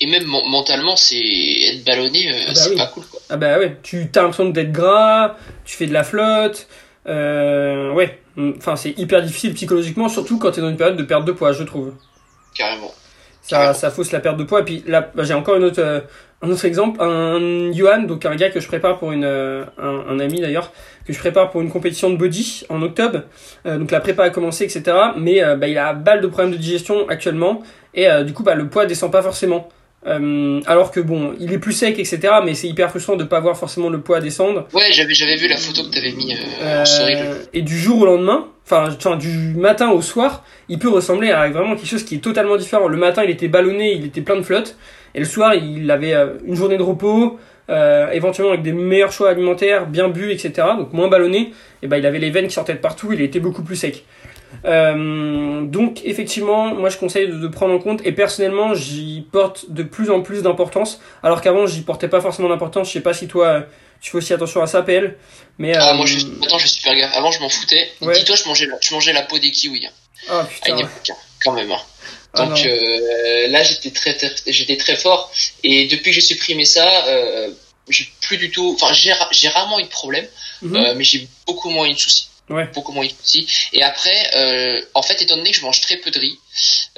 [0.00, 3.04] Et même mentalement, c'est être ballonné, euh, ah bah c'est pas cool.
[3.04, 3.20] Quoi.
[3.28, 6.68] Ah bah ouais, tu as l'impression d'être gras, tu fais de la flotte,
[7.06, 8.18] euh, ouais,
[8.56, 11.32] enfin c'est hyper difficile psychologiquement, surtout quand tu es dans une période de perte de
[11.32, 11.92] poids, je trouve.
[12.56, 12.92] Carrément.
[13.42, 14.60] ça, ça fausse la perte de poids.
[14.60, 16.04] Et puis là, bah, j'ai encore une autre,
[16.42, 20.18] un autre exemple, un Johan, donc un gars que je prépare pour une, euh, un,
[20.18, 20.72] ami d'ailleurs,
[21.06, 23.22] que je prépare pour une compétition de body en octobre.
[23.66, 24.96] Euh, donc la prépa a commencé, etc.
[25.18, 27.62] Mais bah, il a balle de problèmes de digestion actuellement
[27.92, 29.68] et du coup bah, le poids descend pas forcément.
[30.06, 32.20] Euh, alors que bon, il est plus sec, etc.
[32.44, 34.66] Mais c'est hyper frustrant de pas voir forcément le poids descendre.
[34.72, 37.16] Ouais, j'avais j'avais vu la photo que t'avais mis euh, en story.
[37.52, 41.76] Et du jour au lendemain, enfin, du matin au soir, il peut ressembler à vraiment
[41.76, 42.88] quelque chose qui est totalement différent.
[42.88, 44.76] Le matin, il était ballonné, il était plein de flotte,
[45.14, 47.38] et le soir, il avait euh, une journée de repos,
[47.68, 50.52] euh, éventuellement avec des meilleurs choix alimentaires, bien bu, etc.
[50.76, 51.52] Donc moins ballonné.
[51.82, 54.04] Et ben, il avait les veines qui sortaient de partout, il était beaucoup plus sec.
[54.64, 59.82] Euh, donc effectivement, moi je conseille de, prendre en compte et personnellement j'y porte de
[59.82, 62.88] plus en plus d'importance alors qu'avant j'y portais pas forcément d'importance.
[62.88, 63.64] Je sais pas si toi
[64.00, 65.16] tu fais aussi attention à ça, PL.
[65.58, 67.14] Mais ah, moi je, attends, je suis super gaffe.
[67.14, 67.90] Avant je m'en foutais.
[68.00, 69.86] Dis-toi, je mangeais, je mangeais la peau des kiwis.
[69.86, 69.90] Hein.
[70.28, 70.76] Ah putain.
[70.76, 70.88] À hein,
[71.42, 71.70] quand même.
[71.70, 71.80] Hein.
[72.32, 75.32] Ah, Donc euh, là j'étais très, j'étais très fort
[75.64, 77.50] et depuis que j'ai supprimé ça, euh,
[77.88, 78.76] j'ai plus du tout.
[78.80, 80.26] Enfin j'ai rarement eu de problème,
[80.62, 80.76] mhm.
[80.76, 82.28] euh, mais j'ai beaucoup moins eu de soucis.
[82.50, 82.66] Ouais.
[82.74, 83.46] Beaucoup moins ici.
[83.72, 86.36] Et après, euh, en fait, étant donné que je mange très peu de riz,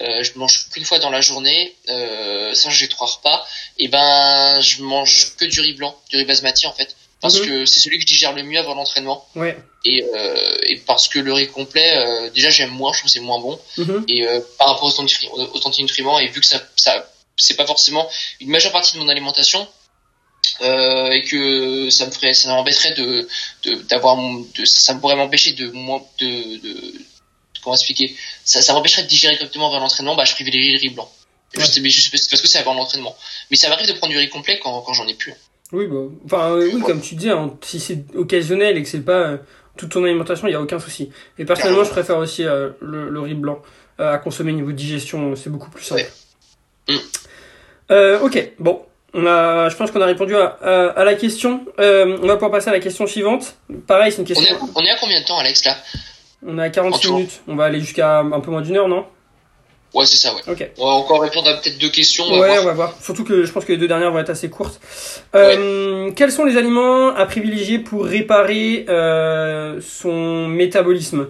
[0.00, 3.46] euh, je mange qu'une fois dans la journée, euh, ça j'ai trois repas,
[3.78, 7.46] et ben je mange que du riz blanc, du riz basmati en fait, parce mhm.
[7.46, 9.26] que c'est celui que je digère le mieux avant l'entraînement.
[9.36, 9.56] Ouais.
[9.84, 13.20] Et, euh, et parce que le riz complet, euh, déjà j'aime moins, je trouve c'est
[13.20, 13.60] moins bon.
[13.76, 14.04] Mhm.
[14.08, 18.08] Et euh, par rapport aux antinutriments, et vu que ça, ça c'est pas forcément
[18.40, 19.68] une majeure partie de mon alimentation,
[20.60, 23.28] euh, et que ça me ferait ça m'embêterait de
[23.88, 24.16] d'avoir
[24.64, 26.94] ça, me pourrait m'empêcher de moi de, de,
[27.62, 28.14] comment expliquer?
[28.44, 31.10] Ça, ça m'empêcherait de digérer correctement avant l'entraînement bah je privilégie le riz blanc.
[31.56, 31.64] Ouais.
[31.64, 33.14] je, je, parce que c'est avant l'entraînement.
[33.50, 35.34] Mais ça m'arrive de prendre du riz complet quand, quand j'en ai plus
[35.72, 39.00] oui bah enfin euh, oui comme tu dis hein, si c'est occasionnel et que c'est
[39.00, 39.36] pas euh,
[39.76, 41.10] toute ton alimentation il y a aucun souci.
[41.38, 43.62] Et personnellement je préfère aussi euh, le, le, riz blanc
[43.98, 46.04] à consommer niveau de digestion c'est beaucoup plus simple.
[46.88, 46.94] Ouais.
[47.88, 48.22] mm.
[48.22, 48.82] ok bon
[49.14, 50.56] on a, je pense qu'on a répondu à,
[50.96, 51.64] à, la question.
[51.78, 53.56] Euh, on va pouvoir passer à la question suivante.
[53.86, 54.56] Pareil, c'est une question.
[54.60, 55.76] On est, on est, à combien de temps, Alex, là?
[56.46, 57.40] On est à 46 minutes.
[57.46, 59.04] On va aller jusqu'à un peu moins d'une heure, non?
[59.94, 60.72] Ouais, c'est ça, ouais.
[60.78, 62.24] On va encore répondre à peut-être deux questions.
[62.26, 62.94] On ouais, va on va voir.
[63.02, 64.80] Surtout que je pense que les deux dernières vont être assez courtes.
[65.34, 66.14] Euh, ouais.
[66.14, 71.28] Quels sont les aliments à privilégier pour réparer euh, son métabolisme?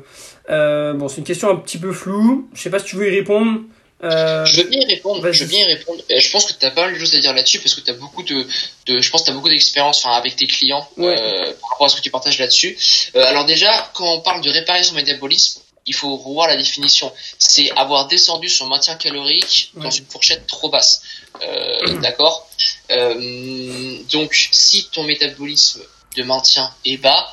[0.48, 2.48] Bon, c'est une question un petit peu floue.
[2.54, 3.62] Je sais pas si tu veux y répondre.
[4.04, 5.30] Euh, je veux bien y répondre.
[5.30, 6.02] Je veux bien y répondre.
[6.08, 7.90] je pense que tu as pas mal de choses à dire là-dessus parce que tu
[7.90, 8.46] as beaucoup de,
[8.86, 11.16] de, je pense que as beaucoup d'expérience enfin avec tes clients ouais.
[11.16, 12.76] euh, par rapport à ce que tu partages là-dessus.
[13.14, 17.12] Euh, alors déjà, quand on parle de réparer son métabolisme, il faut revoir la définition.
[17.38, 19.82] C'est avoir descendu son maintien calorique ouais.
[19.82, 21.02] dans une fourchette trop basse.
[21.42, 22.48] Euh, D'accord?
[22.90, 25.82] Euh, donc, si ton métabolisme
[26.16, 27.32] de maintien est bas,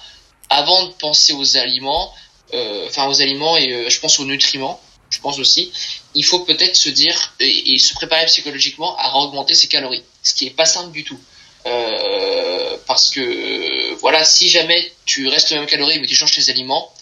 [0.49, 2.13] avant de penser aux aliments,
[2.53, 5.72] euh, enfin aux aliments et je pense aux nutriments je pense aussi,
[6.14, 10.47] il faut peut-être se dire et, se préparer psychologiquement à augmenter ses calories, ce qui
[10.47, 11.20] est pas simple du tout.
[11.66, 16.49] Euh, parce que voilà, si jamais tu restes aux mêmes calories mais tu changes tes
[16.49, 16.93] aliments,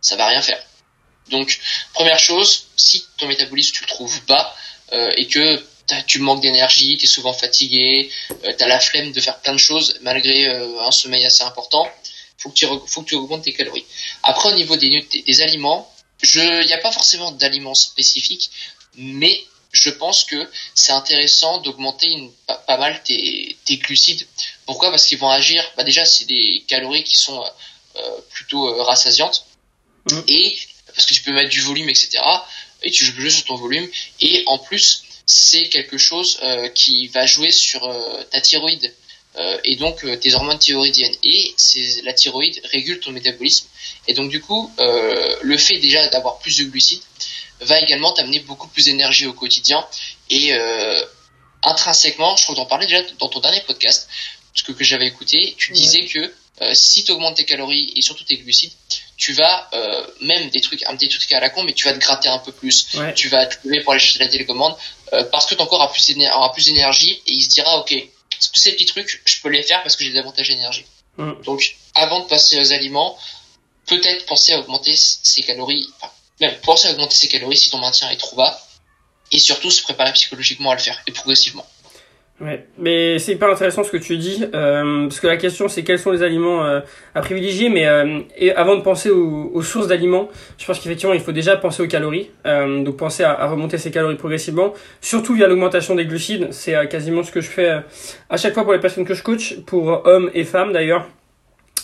[0.00, 0.62] ça va rien faire.
[1.30, 1.58] Donc
[1.92, 4.54] première chose, si ton métabolisme tu le trouves bas
[4.92, 5.62] euh, et que
[6.06, 8.10] tu manques d'énergie, tu es souvent fatigué,
[8.44, 11.86] euh, tu as la flemme de faire plein de choses malgré un sommeil assez important,
[12.38, 13.84] faut que tu faut que tu augmentes tes calories.
[14.22, 15.92] Après au niveau des, des aliments,
[16.22, 18.50] il n'y a pas forcément d'aliments spécifiques,
[18.96, 22.08] mais je pense que c'est intéressant d'augmenter
[22.46, 24.26] pas, pas, mal tes, tes, glucides.
[24.66, 24.90] Pourquoi?
[24.90, 25.62] Parce qu'ils vont agir.
[25.76, 27.44] Bah déjà, c'est des calories qui sont
[27.96, 29.44] euh, plutôt euh, rassasiantes.
[30.10, 30.20] Mmh.
[30.28, 30.58] Et
[30.94, 32.18] parce que tu peux mettre du volume, etc.
[32.82, 33.88] Et tu joues sur ton volume.
[34.20, 38.92] Et en plus, c'est quelque chose euh, qui va jouer sur euh, ta thyroïde.
[39.36, 41.14] Euh, et donc tes hormones thyroïdiennes.
[41.22, 41.54] Et
[42.02, 43.68] la thyroïde régule ton métabolisme.
[44.08, 47.02] Et donc du coup, euh, le fait déjà d'avoir plus de glucides
[47.60, 49.86] va également t'amener beaucoup plus d'énergie au quotidien.
[50.30, 51.04] Et euh,
[51.62, 54.08] intrinsèquement, je crois que t'en parlais déjà dans ton dernier podcast,
[54.54, 55.78] ce que, que j'avais écouté, tu ouais.
[55.78, 56.32] disais que
[56.62, 58.72] euh, si tu augmentes tes calories et surtout tes glucides,
[59.16, 61.92] tu vas euh, même des trucs, un petit truc à la con, mais tu vas
[61.92, 62.88] te gratter un peu plus.
[62.94, 63.14] Ouais.
[63.14, 64.76] Tu vas te lever pour aller chercher la télécommande
[65.12, 67.94] euh, parce que ton corps aura plus, aura plus d'énergie et il se dira ok,
[68.30, 70.84] tous ces petits trucs, je peux les faire parce que j'ai davantage d'énergie.
[71.16, 71.42] Mm.
[71.44, 73.18] Donc, avant de passer aux aliments,
[73.88, 77.78] peut-être penser à augmenter ses calories, enfin, même penser à augmenter ses calories si ton
[77.78, 78.58] maintien est trop bas,
[79.32, 81.66] et surtout se préparer psychologiquement à le faire, et progressivement.
[82.40, 85.82] Ouais, mais c'est hyper intéressant ce que tu dis, euh, parce que la question c'est
[85.82, 86.80] quels sont les aliments euh,
[87.16, 91.14] à privilégier, mais euh, et avant de penser aux, aux sources d'aliments, je pense qu'effectivement
[91.14, 94.72] il faut déjà penser aux calories, euh, donc penser à, à, remonter ses calories progressivement,
[95.00, 97.80] surtout via l'augmentation des glucides, c'est quasiment ce que je fais
[98.30, 101.08] à chaque fois pour les personnes que je coach, pour hommes et femmes d'ailleurs.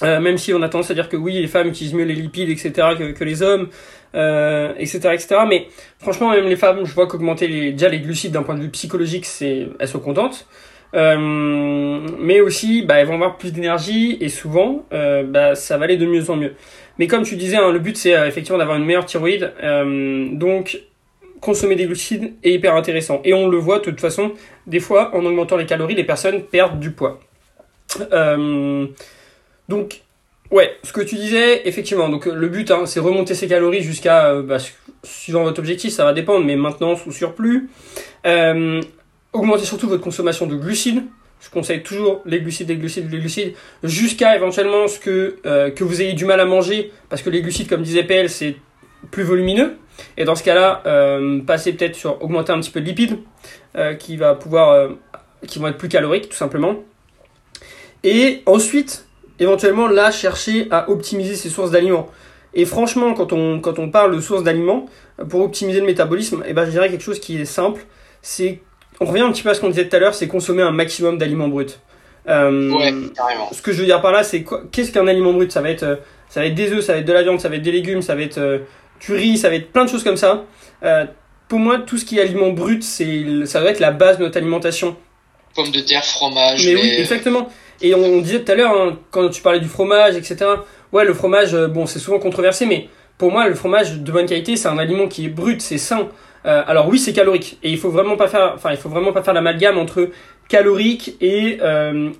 [0.02, 2.50] Même si on a tendance à dire que oui, les femmes utilisent mieux les lipides,
[2.50, 2.72] etc.,
[3.16, 3.68] que, les hommes,
[4.14, 5.36] etc., etc.
[5.48, 5.68] Mais
[5.98, 8.70] franchement, même les femmes, je vois qu'augmenter les, déjà les glucides d'un point de vue
[8.70, 10.46] psychologique, c'est, elles sont contentes.
[10.92, 16.06] mais aussi, bah, elles vont avoir plus d'énergie et souvent, bah, ça va aller de
[16.06, 16.54] mieux en mieux.
[16.98, 19.52] Mais comme tu disais, hein, le but c'est effectivement d'avoir une meilleure thyroïde.
[20.32, 20.78] donc
[21.44, 23.20] consommer des glucides est hyper intéressant.
[23.24, 24.32] Et on le voit de toute façon,
[24.66, 27.20] des fois, en augmentant les calories, les personnes perdent du poids.
[28.12, 28.86] Euh,
[29.68, 30.02] donc,
[30.50, 34.30] ouais, ce que tu disais, effectivement, donc le but, hein, c'est remonter ses calories jusqu'à,
[34.30, 34.58] euh, bah,
[35.02, 37.68] suivant votre objectif, ça va dépendre, mais maintenant sous surplus.
[38.26, 38.80] Euh,
[39.32, 41.02] augmenter surtout votre consommation de glucides.
[41.40, 45.36] Je conseille toujours les glucides, les glucides, les glucides, jusqu'à éventuellement ce que,
[45.74, 48.56] que vous ayez du mal à manger, parce que les glucides, comme disait PL, c'est
[49.10, 49.76] plus volumineux.
[50.16, 53.18] Et dans ce cas-là, euh, passer peut-être sur augmenter un petit peu de lipides,
[53.76, 54.88] euh, qui va pouvoir, euh,
[55.46, 56.76] qui vont être plus caloriques tout simplement.
[58.02, 59.03] Et ensuite,
[59.38, 62.08] éventuellement là, chercher à optimiser ses sources d'aliments.
[62.54, 64.86] Et franchement, quand on, quand on parle de sources d'aliments,
[65.28, 67.84] pour optimiser le métabolisme, eh ben, je dirais quelque chose qui est simple,
[68.22, 68.60] c'est,
[69.00, 70.70] on revient un petit peu à ce qu'on disait tout à l'heure, c'est consommer un
[70.70, 71.66] maximum d'aliments bruts.
[72.26, 72.32] ouais,
[73.14, 73.50] carrément.
[73.52, 75.50] Ce que je veux dire par là, c'est qu'est-ce qu'un aliment brut?
[75.50, 77.48] Ça va être, ça va être des œufs, ça va être de la viande, ça
[77.48, 78.62] va être des légumes, ça va être
[79.00, 80.44] du riz, ça va être plein de choses comme ça.
[80.82, 81.04] Euh,
[81.48, 84.24] pour moi, tout ce qui est aliment brut, c'est, ça doit être la base de
[84.24, 84.96] notre alimentation.
[85.54, 86.64] Pommes de terre, fromage.
[86.66, 87.48] Mais oui, exactement.
[87.84, 90.46] Et on, disait tout à l'heure, hein, quand tu parlais du fromage, etc.
[90.90, 94.24] Ouais, le fromage, euh, bon, c'est souvent controversé, mais pour moi, le fromage de bonne
[94.24, 96.08] qualité, c'est un aliment qui est brut, c'est sain.
[96.46, 99.12] Euh, alors oui, c'est calorique, et il faut vraiment pas faire, enfin, il faut vraiment
[99.12, 100.08] pas faire l'amalgame entre
[100.48, 101.58] calorique et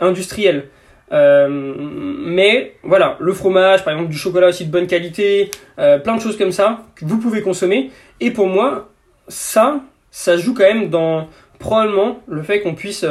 [0.01, 0.69] industriel.
[1.13, 6.21] Euh, mais voilà, le fromage, par exemple du chocolat aussi de bonne qualité, plein de
[6.21, 7.91] choses comme ça que vous pouvez consommer.
[8.21, 8.91] Et pour moi,
[9.29, 11.27] ça, ça joue quand même dans
[11.59, 13.07] probablement le fait qu'on puisse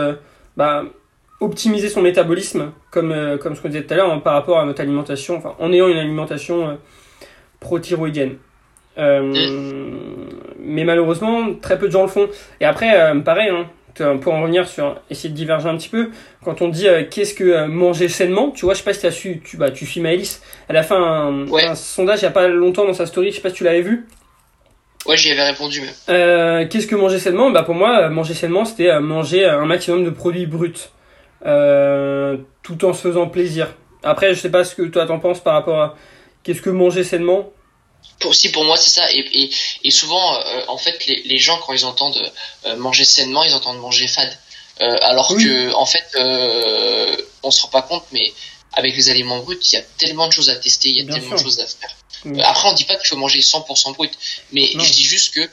[0.56, 0.84] bah,
[1.39, 4.65] optimiser son métabolisme, comme, comme ce qu'on disait tout à l'heure, hein, par rapport à
[4.65, 6.77] notre alimentation, enfin, en ayant une alimentation
[7.59, 8.38] pro-thyroïdienne.
[8.97, 12.29] mais malheureusement, très peu de gens le font.
[12.61, 13.67] Et après, pareil, hein,
[14.21, 16.09] pour en revenir sur essayer de diverger un petit peu.
[16.43, 19.05] Quand on dit euh, qu'est-ce que euh, manger sainement tu vois je sais pas si
[19.05, 22.31] as su tu bah tu suis Maëlys elle a fait un, sondage il y a
[22.31, 24.07] pas longtemps dans sa story je sais pas si tu l'avais vu.
[25.05, 27.51] Ouais j'y avais répondu euh, qu'est-ce que manger sainement?
[27.51, 30.89] Bah pour moi manger sainement c'était manger un maximum de produits bruts
[31.44, 33.74] tout en se faisant plaisir.
[34.04, 35.96] Après je sais pas ce que toi t'en penses par rapport à
[36.44, 37.50] qu'est-ce que manger sainement.
[38.20, 39.12] Pour, si pour moi c'est ça.
[39.14, 39.50] Et, et,
[39.84, 42.32] et souvent euh, en fait les, les, gens quand ils entendent
[42.66, 44.38] euh, manger sainement ils entendent manger fade.
[44.82, 46.06] Euh, alors que en fait
[47.44, 48.34] on se rend pas compte mais
[48.74, 51.14] avec les aliments bruts il y a tellement de choses à tester il y a
[51.14, 51.96] tellement de choses à faire.
[52.44, 54.12] Après on dit pas qu'il faut manger 100% brut
[54.52, 55.48] mais je dis juste que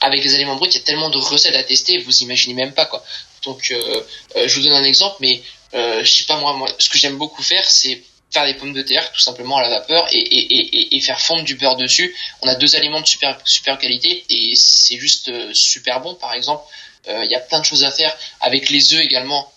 [0.00, 2.72] avec les aliments bruts il y a tellement de recettes à tester vous imaginez même
[2.72, 3.02] pas quoi
[3.44, 5.42] donc je vous donne un exemple mais
[5.72, 8.02] je sais pas moi, moi ce que j'aime beaucoup faire c'est
[8.34, 11.44] faire des pommes de terre tout simplement à la vapeur et, et, et, faire fondre
[11.44, 12.14] du beurre dessus.
[12.42, 16.14] On a deux aliments de super, super qualité et c'est juste euh, super bon.
[16.16, 16.64] Par exemple,
[17.06, 19.52] euh, il y a plein de choses à faire avec les œufs également.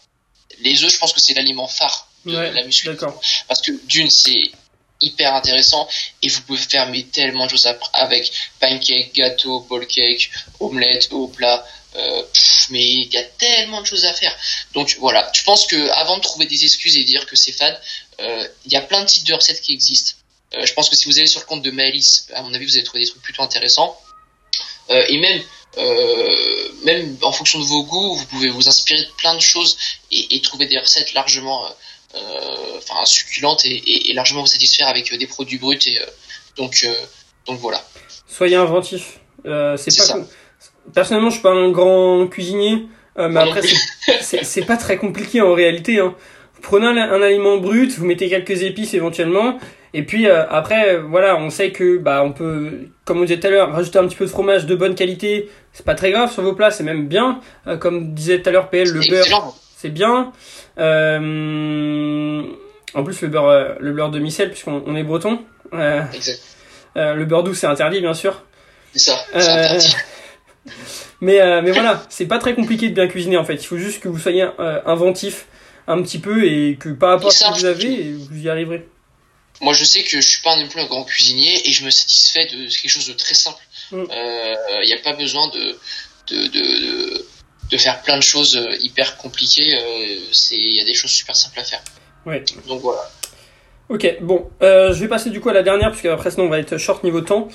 [0.59, 3.13] Les œufs, je pense que c'est l'aliment phare de la musculation.
[3.47, 4.43] Parce que d'une, c'est
[5.01, 5.87] hyper intéressant
[6.21, 10.29] et vous pouvez faire mais tellement de choses avec pancake, gâteau, bowl cake,
[10.59, 11.65] omelette, au plat.
[11.97, 12.23] Euh,
[12.69, 14.35] mais il y a tellement de choses à faire.
[14.73, 17.79] Donc voilà, je pense que avant de trouver des excuses et dire que c'est fade,
[18.19, 20.13] euh, il y a plein de types de recettes qui existent.
[20.53, 22.65] Euh, je pense que si vous allez sur le compte de Maëlys, à mon avis,
[22.65, 23.99] vous allez trouver des trucs plutôt intéressants.
[24.89, 25.41] et même,
[26.83, 29.77] même en fonction de vos goûts, vous pouvez vous inspirer de plein de choses
[30.11, 31.67] et, trouver des recettes largement
[32.77, 35.87] enfin succulentes et, largement vous satisfaire avec des produits bruts.
[35.87, 35.99] Et,
[36.55, 36.87] donc,
[37.45, 37.83] donc voilà.
[38.29, 39.19] Soyez inventif.
[39.43, 40.17] c'est pas ça.
[40.93, 43.61] Personnellement, je suis pas un grand cuisinier, euh, mais après,
[44.21, 45.99] c'est pas très compliqué en réalité.
[45.99, 46.15] Hein.
[46.55, 49.57] Vous prenez un, aliment brut, vous mettez quelques épices éventuellement,
[49.93, 53.47] et puis euh, après, voilà, on sait que bah on peut, comme on disait tout
[53.47, 55.49] à l'heure, rajouter un petit peu de fromage de bonne qualité.
[55.73, 57.39] C'est pas très grave sur vos plats, c'est même bien.
[57.67, 60.31] Euh, comme disait tout à l'heure PL, le beurre, c'est bien.
[60.77, 61.21] en
[63.03, 65.39] plus, le beurre, le beurre de micelle, puisqu'on est breton.
[65.73, 68.43] le beurre doux, c'est interdit, bien sûr.
[68.93, 69.15] C'est ça.
[71.21, 73.55] Mais, euh, mais voilà, c'est pas très compliqué de bien cuisiner en fait.
[73.55, 75.47] Il faut juste que vous soyez euh, inventif
[75.87, 78.87] un petit peu et que par rapport à ce que vous avez, vous y arriverez.
[79.61, 81.89] Moi, je sais que je suis pas non plus un grand cuisinier et je me
[81.89, 83.61] satisfais de quelque chose de très simple.
[83.91, 84.03] Il mm.
[84.03, 85.77] n'y euh, a pas besoin de
[86.27, 87.25] de, de,
[87.71, 89.79] de, faire plein de choses hyper compliquées.
[90.51, 91.81] Il y a des choses super simples à faire.
[92.25, 92.43] Ouais.
[92.67, 93.09] Donc voilà.
[93.89, 96.49] Ok, bon, euh, je vais passer du coup à la dernière, puisque après sinon on
[96.49, 97.47] va être short niveau temps.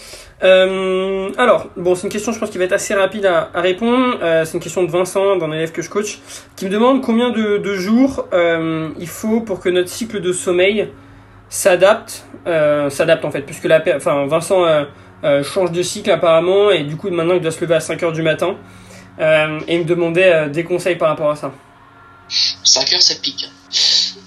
[0.43, 3.61] Euh, alors, bon, c'est une question je pense qui va être assez rapide à, à
[3.61, 4.17] répondre.
[4.23, 6.21] Euh, c'est une question de Vincent, d'un élève que je coach,
[6.57, 10.33] qui me demande combien de, de jours euh, il faut pour que notre cycle de
[10.33, 10.89] sommeil
[11.51, 16.83] s'adapte, euh, s'adapte en fait, puisque la, enfin, Vincent euh, change de cycle apparemment, et
[16.85, 18.57] du coup maintenant il doit se lever à 5h du matin,
[19.21, 21.53] et il me demandait des conseils par rapport à ça.
[22.65, 23.51] 5 heures, ça pique.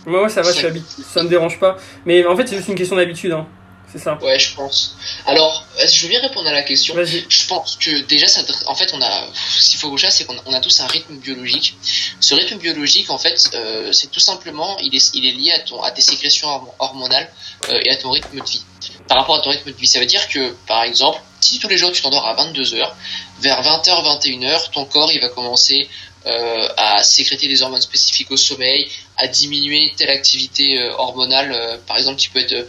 [0.06, 1.78] Moi, ouais, ça va, habitué, ça me dérange pas.
[2.06, 3.48] Mais en fait, c'est juste une question d'habitude, hein.
[3.92, 4.18] C'est ça.
[4.22, 4.98] Ouais, je pense.
[5.26, 6.96] Alors, je veux bien répondre à la question.
[7.02, 10.36] Je pense que déjà, ça, en fait, on a, ce qu'il faut déjà, c'est qu'on
[10.38, 11.78] a, on a tous un rythme biologique.
[12.20, 15.60] Ce rythme biologique, en fait, euh, c'est tout simplement, il est, il est lié à
[15.60, 17.30] ton, à tes sécrétions horm- hormonales
[17.70, 18.64] euh, et à ton rythme de vie.
[19.08, 21.70] Par rapport à ton rythme de vie, ça veut dire que, par exemple, si tous
[21.70, 22.94] les jours tu t'endors à 22 heures,
[23.40, 25.88] vers 20h, 21h, ton corps, il va commencer
[26.26, 31.78] euh, à sécréter des hormones spécifiques au sommeil, à diminuer telle activité euh, hormonale, euh,
[31.86, 32.68] par exemple, qui peut être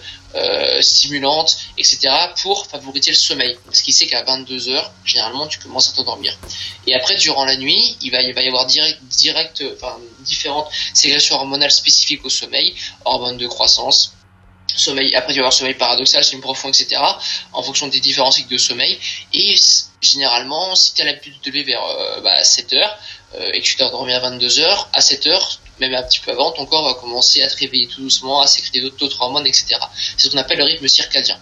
[0.82, 3.56] stimulante, etc., pour favoriser le sommeil.
[3.64, 6.36] Parce qu'il sait qu'à 22 heures, généralement, tu commences à t'endormir.
[6.86, 9.64] Et après, durant la nuit, il va, y avoir direct,
[10.20, 12.74] différentes sécrétions hormonales spécifiques au sommeil,
[13.06, 14.12] hormones de croissance,
[14.76, 17.00] sommeil, après il va y avoir sommeil paradoxal, sommeil profond, etc.,
[17.52, 18.98] en fonction des différents cycles de sommeil.
[19.32, 19.54] Et
[20.00, 22.98] généralement, si tu as l'habitude de te lever vers euh, bah, 7 heures
[23.34, 26.30] et que tu t'es endormi à 22 heures, à 7 heures, même un petit peu
[26.32, 29.76] avant, ton corps va commencer à te réveiller tout doucement, à sécréter d'autres hormones, etc.
[30.16, 31.38] C'est ce qu'on appelle le rythme circadien.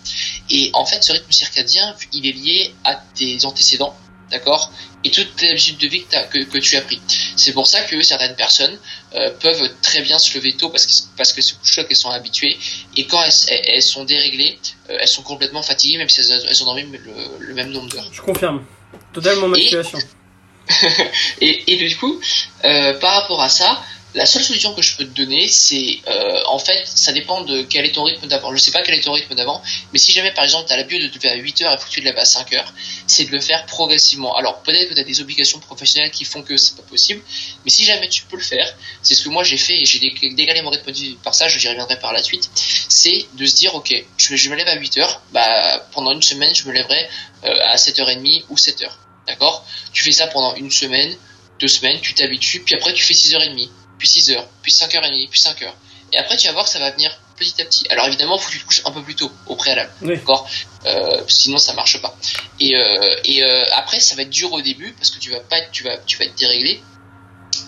[0.51, 3.97] Et en fait, ce rythme circadien, il est lié à tes antécédents,
[4.31, 4.73] d'accord?
[5.05, 7.01] Et toutes tes habitudes de vie que, que, que tu as pris.
[7.37, 8.77] C'est pour ça que certaines personnes
[9.15, 12.57] euh, peuvent très bien se lever tôt parce que parce que c'est qu'elles sont habituées
[12.97, 14.59] et quand elles, sont déréglées,
[14.89, 17.01] euh, elles sont complètement fatiguées même si elles, elles ont dormi le,
[17.39, 18.09] le même nombre d'heures.
[18.11, 18.65] Je confirme.
[19.13, 19.99] Totalement ma situation.
[19.99, 20.24] Et,
[21.41, 22.21] et du coup,
[22.65, 23.83] euh, par rapport à ça,
[24.15, 27.63] la seule solution que je peux te donner, c'est euh, en fait, ça dépend de
[27.63, 28.55] quel est ton rythme d'avant.
[28.55, 29.61] Je sais pas quel est ton rythme d'avant,
[29.93, 31.79] mais si jamais par exemple tu as l'habitude de te lever à 8 heures et
[31.79, 32.73] faut que tu te lèves à 5 heures,
[33.09, 34.37] c'est de le faire progressivement.
[34.37, 37.23] Alors peut-être que tu as des obligations professionnelles qui font que c'est pas possible,
[37.65, 39.99] mais si jamais tu peux le faire, c'est ce que moi j'ai fait et j'ai
[39.99, 42.49] dé- décalé mon rythme de vie par ça, j'y reviendrai par la suite,
[42.89, 46.23] c'est de se dire ok, je, je me lève à 8 heures, bah pendant une
[46.23, 47.09] semaine je me lèverai
[47.45, 48.99] euh, à 7h30 ou 7 heures.
[49.27, 49.65] D'accord?
[49.93, 51.17] Tu fais ça pendant une semaine,
[51.61, 53.69] deux semaines, tu t'habitues, puis après tu fais 6h30,
[53.99, 55.71] puis 6h, puis 5h30, puis 5h.
[56.13, 57.85] Et après tu vas voir que ça va venir petit à petit.
[57.91, 59.91] Alors évidemment, il faut que tu te couches un peu plus tôt, au préalable.
[60.03, 60.17] Oui.
[60.17, 60.49] D'accord?
[60.87, 62.17] Euh, Sinon ça marche pas.
[62.61, 65.41] Et, euh, et euh, après ça va être dur au début, parce que tu vas
[65.41, 66.81] pas être, tu vas, tu vas être déréglé.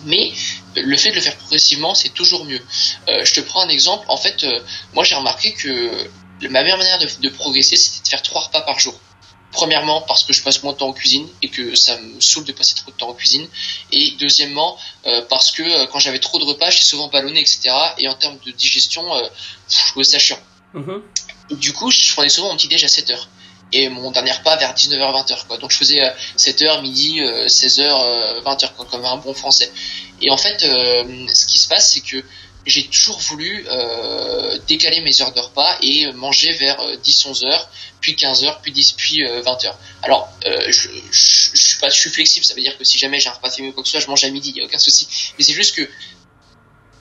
[0.05, 0.31] Mais
[0.75, 2.61] le fait de le faire progressivement, c'est toujours mieux.
[3.07, 4.05] Euh, je te prends un exemple.
[4.09, 4.59] En fait, euh,
[4.93, 5.91] moi j'ai remarqué que
[6.41, 8.93] ma meilleure manière de, de progresser, c'était de faire trois repas par jour.
[9.51, 12.43] Premièrement, parce que je passe moins de temps en cuisine et que ça me saoule
[12.43, 13.47] de passer trop de temps en cuisine.
[13.91, 17.69] Et deuxièmement, euh, parce que euh, quand j'avais trop de repas, j'étais souvent ballonné, etc.
[17.97, 20.39] Et en termes de digestion, euh, pff, je trouvais ça chiant.
[20.73, 21.01] Mhm.
[21.49, 23.17] Et du coup, je prenais souvent mon petit déj à 7h.
[23.73, 25.47] Et mon dernier repas vers 19h-20h.
[25.47, 25.57] Quoi.
[25.57, 29.71] Donc je faisais euh, 7h, midi, euh, 16h, 20h, quoi, comme un bon français.
[30.21, 32.23] Et en fait, euh, ce qui se passe, c'est que
[32.67, 37.67] j'ai toujours voulu euh, décaler mes heures de repas et manger vers 10-11h,
[38.01, 39.73] puis 15h, puis 10, puis 20h.
[40.03, 43.19] Alors, euh, je, je, suis pas, je suis flexible, ça veut dire que si jamais
[43.19, 44.61] j'ai un repas féminin ou quoi que ce soit, je mange à midi, il n'y
[44.61, 45.07] a aucun souci.
[45.37, 45.89] Mais c'est juste que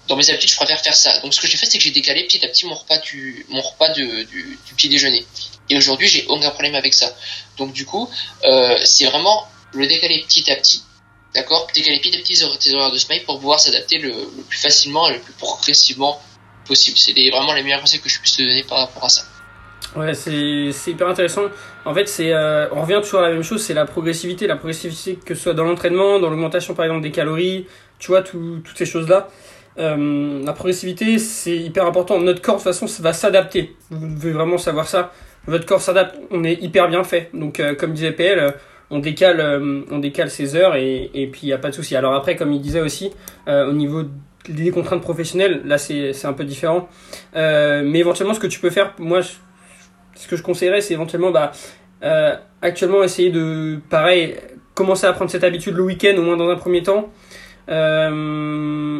[0.09, 1.19] dans mes habitudes, je préfère faire ça.
[1.21, 3.45] Donc ce que j'ai fait, c'est que j'ai décalé petit à petit mon repas du,
[3.49, 5.27] mon repas du, du petit déjeuner.
[5.69, 7.14] Et aujourd'hui, j'ai aucun problème avec ça.
[7.59, 8.09] Donc du coup,
[8.45, 10.83] euh, c'est vraiment le décaler petit à petit.
[11.37, 14.11] D'accord Décaler petit à petit tes horaires de sommeil pour pouvoir s'adapter le,
[14.49, 16.18] plus facilement et le plus progressivement
[16.66, 16.97] possible.
[16.97, 19.22] C'est vraiment les meilleurs conseils que je puisse te donner par rapport à ça.
[19.95, 21.43] Ouais, c'est hyper intéressant.
[21.84, 24.47] En fait, c'est euh, on revient toujours à la même chose, c'est la progressivité.
[24.47, 27.66] La progressivité, que ce soit dans l'entraînement, dans l'augmentation par exemple des calories,
[27.99, 29.28] tu vois, tout, toutes ces choses-là.
[29.78, 32.18] Euh, la progressivité, c'est hyper important.
[32.18, 33.76] Notre corps, de toute façon, va s'adapter.
[33.91, 35.12] Vous devez vraiment savoir ça.
[35.47, 36.16] Votre corps s'adapte.
[36.30, 37.28] On est hyper bien fait.
[37.34, 38.55] Donc, euh, comme disait PL,
[38.91, 41.74] on décale, euh, on décale ses heures et, et puis il n'y a pas de
[41.74, 41.97] souci.
[41.97, 43.11] Alors après, comme il disait aussi,
[43.49, 44.03] euh, au niveau
[44.49, 46.89] des contraintes professionnelles, là, c'est un peu différent.
[47.34, 51.32] Euh, mais éventuellement, ce que tu peux faire, moi, ce que je conseillerais, c'est éventuellement,
[51.32, 51.51] bah,
[52.62, 54.37] actuellement, essayer de, pareil,
[54.74, 57.11] commencer à prendre cette habitude le week-end, au moins dans un premier temps.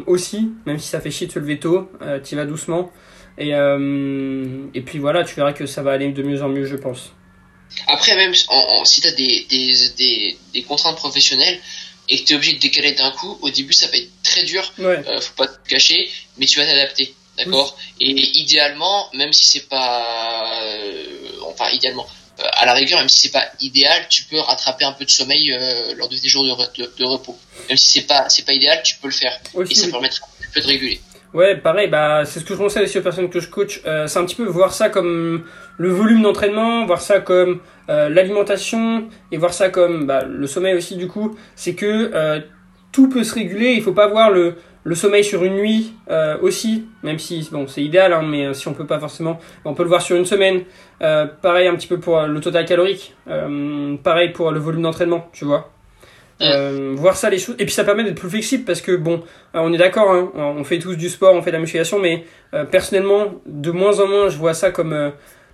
[0.09, 1.89] Aussi, même si ça fait chier de se lever tôt,
[2.25, 2.91] tu vas doucement.
[3.39, 6.75] Et, et puis voilà, tu verras que ça va aller de mieux en mieux, je
[6.75, 7.15] pense.
[7.89, 11.61] Après, même en, en, si tu as des, des, des, des, contraintes professionnelles
[12.09, 14.45] et que tu es obligé de décaler d'un coup, au début ça va être très
[14.45, 15.03] dur, ouais.
[15.07, 17.15] euh, faut pas te cacher, mais tu vas t'adapter.
[17.39, 18.07] D'accord oui.
[18.07, 20.63] Et idéalement, même si c'est pas.
[20.63, 22.07] Euh, enfin, idéalement,
[22.41, 25.11] euh, à la rigueur, même si c'est pas idéal, tu peux rattraper un peu de
[25.11, 27.39] sommeil euh, lors de tes jours de, de, de repos.
[27.69, 29.91] Même si c'est pas c'est pas idéal, tu peux le faire Aussi, et ça oui.
[29.93, 31.01] permettra un peu de réguler.
[31.35, 33.83] Ouais, pareil, bah, c'est ce que je conseille aussi aux personnes que je coach.
[33.87, 35.45] Euh, c'est un petit peu voir ça comme
[35.77, 37.61] le volume d'entraînement, voir ça comme
[37.91, 41.37] euh, l'alimentation et voir ça comme bah, le sommeil aussi du coup.
[41.55, 42.41] C'est que euh,
[42.93, 44.55] tout peut se réguler, il faut pas voir le,
[44.85, 45.93] le sommeil sur une nuit
[46.41, 49.83] aussi, même si bon c'est idéal, hein, mais si on peut pas forcément, on peut
[49.83, 50.63] le voir sur une semaine.
[51.01, 53.15] Pareil un petit peu pour le total calorique,
[54.03, 55.76] pareil pour le volume d'entraînement, tu vois.
[56.43, 57.57] Euh, voir ça les choses.
[57.59, 59.23] Et puis ça permet d'être plus flexible parce que bon
[59.55, 61.99] euh, on est d'accord hein, on fait tous du sport on fait de la musculation
[61.99, 65.09] mais euh, personnellement de moins en moins je vois ça comme euh,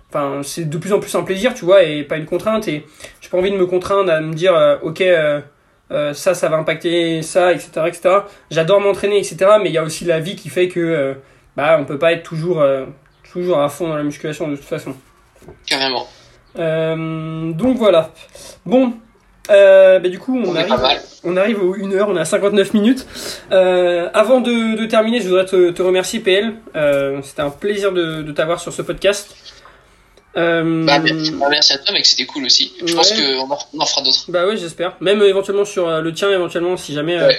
[0.09, 2.85] enfin c'est de plus en plus un plaisir tu vois et pas une contrainte et
[3.21, 5.39] j'ai pas envie de me contraindre à me dire euh, ok euh,
[5.91, 8.17] euh, ça ça va impacter ça etc etc
[8.51, 11.13] j'adore m'entraîner etc mais il y a aussi la vie qui fait que euh,
[11.55, 12.85] bah on peut pas être toujours euh,
[13.31, 14.93] toujours à fond dans la musculation de toute façon.
[15.65, 16.07] Carrément.
[16.59, 18.11] euh, donc voilà.
[18.65, 18.93] Bon
[19.49, 20.73] euh, bah, du coup on, arrive
[21.23, 23.05] on arrive aux 1 heure, on est à 59 minutes.
[23.51, 26.53] Euh, avant de, de terminer, je voudrais te, te remercier, PL.
[26.75, 29.35] Euh, C'était un plaisir de, de t'avoir sur ce podcast.
[30.35, 30.99] Euh, Bah,
[31.49, 32.73] merci, à toi, mec, c'était cool aussi.
[32.85, 34.25] Je pense qu'on en, on en fera d'autres.
[34.29, 34.95] bah ouais, j'espère.
[35.01, 37.37] Même euh, éventuellement sur euh, le tien, éventuellement, si jamais Ouais.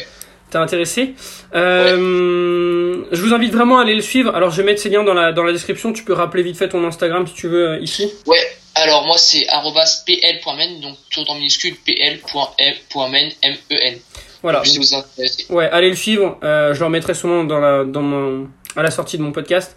[0.51, 1.15] t'es intéressé.
[1.55, 4.35] Euh, Je vous invite vraiment à aller le suivre.
[4.35, 5.93] Alors, je vais mettre ces liens dans la, dans la description.
[5.93, 8.13] Tu peux rappeler vite fait ton Instagram si tu veux ici.
[8.27, 8.37] Ouais,
[8.75, 13.99] alors moi c'est arrobas pl.men, donc tout en minuscule pl.men, M-E-N.
[14.43, 14.63] Voilà.
[14.65, 15.47] Si vous intéressez.
[15.51, 16.39] Ouais, allez le suivre.
[16.45, 19.75] Euh, je le remettrai souvent dans la, dans mon, à la sortie de mon podcast.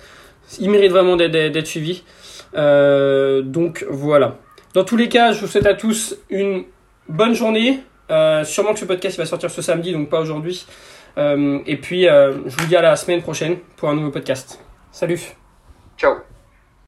[0.60, 2.04] Il mérite vraiment d'être, d'être suivi.
[2.56, 4.40] Euh, donc voilà.
[4.74, 6.66] Dans tous les cas, je vous souhaite à tous une
[7.08, 7.80] bonne journée.
[8.10, 10.66] Euh, sûrement que ce podcast il va sortir ce samedi, donc pas aujourd'hui.
[11.18, 14.60] Euh, et puis, euh, je vous dis à la semaine prochaine pour un nouveau podcast.
[14.92, 15.20] Salut
[15.98, 16.27] Ciao.